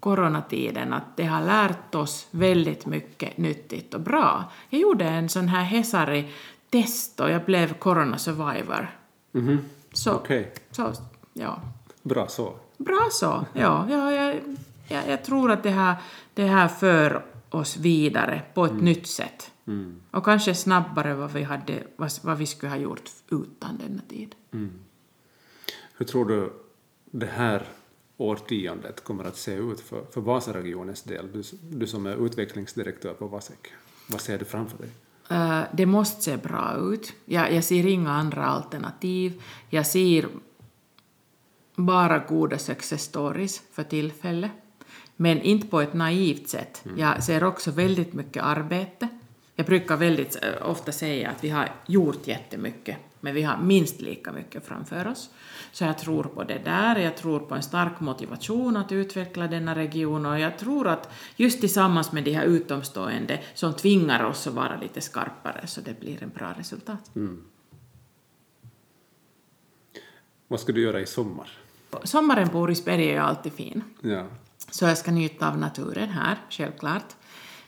coronatiden 0.00 0.92
att 0.92 1.16
det 1.16 1.24
har 1.24 1.42
lärt 1.42 1.94
oss 1.94 2.26
väldigt 2.30 2.86
mycket 2.86 3.38
nyttigt 3.38 3.94
och 3.94 4.00
bra. 4.00 4.44
Jag 4.70 4.80
gjorde 4.80 5.04
en 5.04 5.28
sån 5.28 5.48
här 5.48 5.64
Hesari-test 5.64 7.20
och 7.20 7.30
jag 7.30 7.44
blev 7.44 7.74
corona 7.74 8.18
survivor. 8.18 8.96
Mm 9.34 9.48
-hmm. 9.48 9.58
Så, 9.92 10.14
okay. 10.14 10.44
så, 10.70 10.92
ja. 11.32 11.60
Bra 12.02 12.26
så. 12.28 12.52
Bra 12.76 13.08
så, 13.10 13.44
ja. 13.52 13.86
ja 13.90 14.12
jag, 14.12 14.36
jag, 14.92 15.08
jag 15.08 15.24
tror 15.24 15.50
att 15.50 15.62
det 15.62 15.70
här, 15.70 15.96
det 16.34 16.44
här 16.44 16.68
för 16.68 17.24
oss 17.50 17.76
vidare 17.76 18.42
på 18.54 18.64
ett 18.64 18.70
mm. 18.70 18.84
nytt 18.84 19.06
sätt. 19.06 19.50
Mm. 19.66 20.00
Och 20.10 20.24
kanske 20.24 20.54
snabbare 20.54 21.14
vad 21.14 21.32
vi, 21.32 21.42
hade, 21.42 21.82
vad, 21.96 22.12
vad 22.22 22.38
vi 22.38 22.46
skulle 22.46 22.72
ha 22.72 22.78
gjort 22.78 23.10
utan 23.30 23.78
denna 23.78 24.02
tid. 24.08 24.34
Mm. 24.52 24.72
Hur 25.96 26.06
tror 26.06 26.24
du 26.24 26.52
det 27.10 27.26
här 27.26 27.66
årtiondet 28.16 29.04
kommer 29.04 29.24
att 29.24 29.36
se 29.36 29.54
ut 29.54 29.80
för, 29.80 30.04
för 30.10 30.20
Vasaregionens 30.20 31.02
del? 31.02 31.32
Du, 31.32 31.42
du 31.70 31.86
som 31.86 32.06
är 32.06 32.26
utvecklingsdirektör 32.26 33.14
på 33.14 33.26
Vasek, 33.26 33.72
vad 34.06 34.20
ser 34.20 34.38
du 34.38 34.44
framför 34.44 34.78
dig? 34.78 34.90
Uh, 35.30 35.62
det 35.72 35.86
måste 35.86 36.22
se 36.22 36.36
bra 36.36 36.76
ut. 36.76 37.12
Jag, 37.24 37.52
jag 37.52 37.64
ser 37.64 37.86
inga 37.86 38.10
andra 38.10 38.46
alternativ. 38.46 39.42
Jag 39.70 39.86
ser 39.86 40.28
bara 41.74 42.18
goda 42.18 42.58
success 42.58 43.02
stories 43.02 43.62
för 43.72 43.82
tillfället. 43.82 44.50
Men 45.22 45.42
inte 45.42 45.66
på 45.66 45.80
ett 45.80 45.94
naivt 45.94 46.48
sätt. 46.48 46.82
Mm. 46.84 46.98
Jag 46.98 47.24
ser 47.24 47.44
också 47.44 47.70
väldigt 47.70 48.12
mycket 48.12 48.42
arbete. 48.42 49.08
Jag 49.54 49.66
brukar 49.66 49.96
väldigt 49.96 50.38
eh, 50.42 50.70
ofta 50.70 50.92
säga 50.92 51.30
att 51.30 51.44
vi 51.44 51.48
har 51.48 51.68
gjort 51.86 52.26
jättemycket, 52.26 52.96
men 53.20 53.34
vi 53.34 53.42
har 53.42 53.58
minst 53.62 54.00
lika 54.00 54.32
mycket 54.32 54.66
framför 54.66 55.06
oss. 55.08 55.30
Så 55.72 55.84
jag 55.84 55.98
tror 55.98 56.24
på 56.24 56.44
det 56.44 56.60
där, 56.64 56.96
jag 56.96 57.16
tror 57.16 57.40
på 57.40 57.54
en 57.54 57.62
stark 57.62 58.00
motivation 58.00 58.76
att 58.76 58.92
utveckla 58.92 59.46
denna 59.46 59.74
region 59.74 60.26
och 60.26 60.38
jag 60.38 60.58
tror 60.58 60.88
att 60.88 61.10
just 61.36 61.60
tillsammans 61.60 62.12
med 62.12 62.24
de 62.24 62.32
här 62.32 62.44
utomstående 62.44 63.40
som 63.54 63.74
tvingar 63.74 64.24
oss 64.24 64.46
att 64.46 64.54
vara 64.54 64.76
lite 64.80 65.00
skarpare 65.00 65.66
så 65.66 65.80
det 65.80 66.00
blir 66.00 66.22
en 66.22 66.30
bra 66.30 66.54
resultat. 66.58 67.10
Mm. 67.16 67.44
Vad 70.48 70.60
ska 70.60 70.72
du 70.72 70.82
göra 70.82 71.00
i 71.00 71.06
sommar? 71.06 71.50
Sommaren 72.04 72.48
på 72.48 72.58
Orisberg 72.58 73.08
är 73.08 73.12
ju 73.12 73.18
alltid 73.18 73.52
fin. 73.52 73.82
Ja. 74.00 74.26
Så 74.72 74.84
jag 74.84 74.98
ska 74.98 75.10
njuta 75.10 75.48
av 75.48 75.58
naturen 75.58 76.08
här, 76.08 76.38
självklart. 76.50 77.16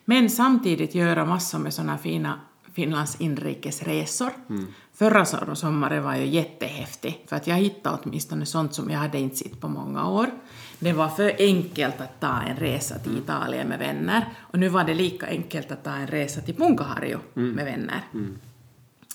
Men 0.04 0.30
samtidigt 0.30 0.94
göra 0.94 1.24
massor 1.24 1.58
med 1.58 1.74
sådana 1.74 1.98
fina 1.98 2.40
Finlands 2.74 3.20
inrikesresor. 3.20 4.30
Mm. 4.48 4.66
Förra 4.92 5.24
sommaren 5.54 6.04
var 6.04 6.16
ju 6.16 6.26
jättehäftig, 6.26 7.24
för 7.26 7.36
att 7.36 7.46
jag 7.46 7.56
hittade 7.56 7.98
åtminstone 8.02 8.46
sånt 8.46 8.74
som 8.74 8.90
jag 8.90 8.98
hade 8.98 9.18
inte 9.18 9.36
sett 9.36 9.60
på 9.60 9.68
många 9.68 10.08
år. 10.08 10.30
Det 10.78 10.92
var 10.92 11.08
för 11.08 11.36
enkelt 11.38 12.00
att 12.00 12.20
ta 12.20 12.40
en 12.40 12.56
resa 12.56 12.98
till 12.98 13.18
Italien 13.18 13.68
med 13.68 13.78
vänner, 13.78 14.28
och 14.38 14.58
nu 14.58 14.68
var 14.68 14.84
det 14.84 14.94
lika 14.94 15.26
enkelt 15.26 15.72
att 15.72 15.84
ta 15.84 15.90
en 15.90 16.06
resa 16.06 16.40
till 16.40 16.54
Punkaharju 16.54 17.18
mm. 17.36 17.50
med 17.50 17.64
vänner. 17.64 18.00
Mm. 18.14 18.38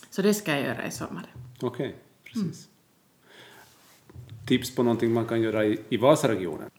Så 0.10 0.22
det 0.22 0.34
ska 0.34 0.52
jag 0.52 0.62
göra 0.62 0.88
i 0.88 0.92
sommar. 0.92 1.26
Okej, 1.62 1.68
okay, 1.68 1.94
precis. 2.24 2.68
Mm. 2.68 4.48
Tips 4.48 4.76
på 4.76 4.84
någonting 4.84 5.14
man 5.14 5.26
kan 5.26 5.42
göra 5.42 5.66
i, 5.66 5.80
i 5.90 5.98
Vasaregionen? 5.98 6.70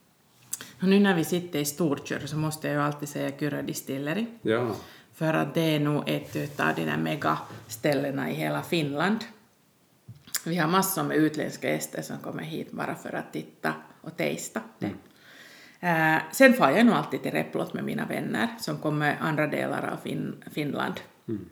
Och 0.80 0.88
nu 0.88 1.00
när 1.00 1.14
vi 1.14 1.24
sitter 1.24 1.58
i 1.58 1.64
Storkör 1.64 2.20
så 2.26 2.36
måste 2.36 2.68
jag 2.68 2.74
ju 2.74 2.82
alltid 2.82 3.08
säga 3.08 3.30
Kyrö 3.38 3.62
Distilleri. 3.62 4.26
Ja. 4.42 4.76
För 5.14 5.34
att 5.34 5.54
det 5.54 5.60
är 5.60 5.80
nog 5.80 6.08
ett 6.08 6.60
av 6.60 6.74
de 6.76 6.84
där 6.84 6.96
megaställena 6.96 8.30
i 8.30 8.34
hela 8.34 8.62
Finland. 8.62 9.24
Vi 10.44 10.56
har 10.56 10.68
massor 10.68 11.02
med 11.02 11.16
utländska 11.16 11.70
gäster 11.70 12.02
som 12.02 12.18
kommer 12.18 12.42
hit 12.42 12.72
bara 12.72 12.94
för 12.94 13.14
att 13.14 13.32
titta 13.32 13.74
och 14.00 14.16
testa 14.16 14.60
det. 14.78 14.86
Mm. 14.86 16.16
Uh, 16.16 16.22
sen 16.32 16.54
får 16.54 16.70
jag 16.70 16.86
nog 16.86 16.94
alltid 16.94 17.22
till 17.22 17.32
Replot 17.32 17.74
med 17.74 17.84
mina 17.84 18.06
vänner 18.06 18.48
som 18.60 18.78
kommer 18.78 19.16
andra 19.20 19.46
delar 19.46 19.90
av 19.92 19.96
fin 19.96 20.44
Finland. 20.52 20.94
Mm. 21.28 21.48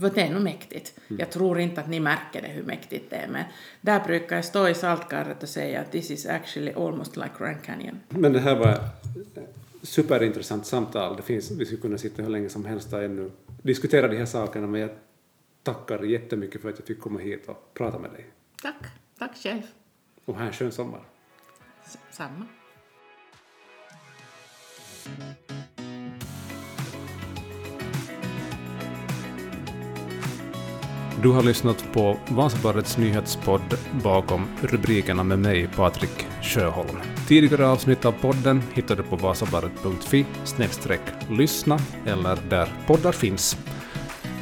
För 0.00 0.10
det 0.10 0.20
är 0.20 0.32
nog 0.32 0.42
mäktigt. 0.42 1.00
Mm. 1.08 1.20
Jag 1.20 1.30
tror 1.30 1.60
inte 1.60 1.80
att 1.80 1.88
ni 1.88 2.00
märker 2.00 2.42
det 2.42 2.48
hur 2.48 2.62
mäktigt 2.62 3.10
det 3.10 3.16
är, 3.16 3.28
men 3.28 3.44
där 3.80 4.04
brukar 4.04 4.36
jag 4.36 4.44
stå 4.44 4.68
i 4.68 4.74
saltkarret 4.74 5.42
och 5.42 5.48
säga 5.48 5.80
att 5.80 5.92
this 5.92 6.10
is 6.10 6.26
actually 6.26 6.72
almost 6.72 7.16
like 7.16 7.30
Grand 7.38 7.62
Canyon. 7.62 8.00
Men 8.08 8.32
det 8.32 8.40
här 8.40 8.56
var 8.56 8.78
superintressant 9.82 10.66
samtal. 10.66 11.16
Det 11.16 11.22
finns, 11.22 11.50
vi 11.50 11.66
skulle 11.66 11.80
kunna 11.80 11.98
sitta 11.98 12.22
hur 12.22 12.30
länge 12.30 12.48
som 12.48 12.64
helst 12.64 12.92
och 12.92 13.02
ännu 13.02 13.30
diskutera 13.62 14.08
de 14.08 14.16
här 14.16 14.26
sakerna, 14.26 14.66
men 14.66 14.80
jag 14.80 14.90
tackar 15.62 16.02
jättemycket 16.02 16.62
för 16.62 16.68
att 16.68 16.78
jag 16.78 16.86
fick 16.86 17.00
komma 17.00 17.18
hit 17.18 17.48
och 17.48 17.74
prata 17.74 17.98
med 17.98 18.10
dig. 18.10 18.26
Tack. 18.62 18.74
Tack 19.18 19.36
själv. 19.36 19.62
Och 20.24 20.34
ha 20.34 20.44
en 20.44 20.52
skön 20.52 20.72
sommar. 20.72 21.02
S 21.84 21.98
samma. 22.10 22.46
Du 31.22 31.28
har 31.28 31.42
lyssnat 31.42 31.84
på 31.92 32.18
Vasabladets 32.28 32.98
nyhetspodd 32.98 33.74
bakom 34.04 34.46
rubrikerna 34.60 35.22
med 35.22 35.38
mig, 35.38 35.68
Patrik 35.76 36.26
Sjöholm. 36.42 37.00
Tidigare 37.28 37.66
avsnitt 37.66 38.04
av 38.04 38.12
podden 38.12 38.62
hittar 38.74 38.96
du 38.96 39.02
på 39.02 39.16
vasabladet.fi 39.16 40.24
lyssna 41.30 41.78
eller 42.06 42.38
där 42.50 42.68
poddar 42.86 43.12
finns. 43.12 43.56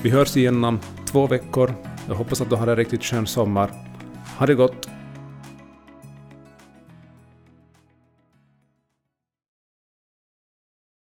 Vi 0.03 0.11
hörs 0.11 0.37
igen 0.37 0.65
om 0.65 0.81
två 1.07 1.27
veckor. 1.27 1.75
Jag 2.09 2.15
hoppas 2.15 2.41
att 2.41 2.51
du 2.51 2.57
har 2.57 2.67
en 2.67 2.77
riktigt 2.77 3.05
skön 3.05 3.27
sommar. 3.27 3.71
Ha 4.39 4.47
det 4.47 4.55
gott! 4.55 4.94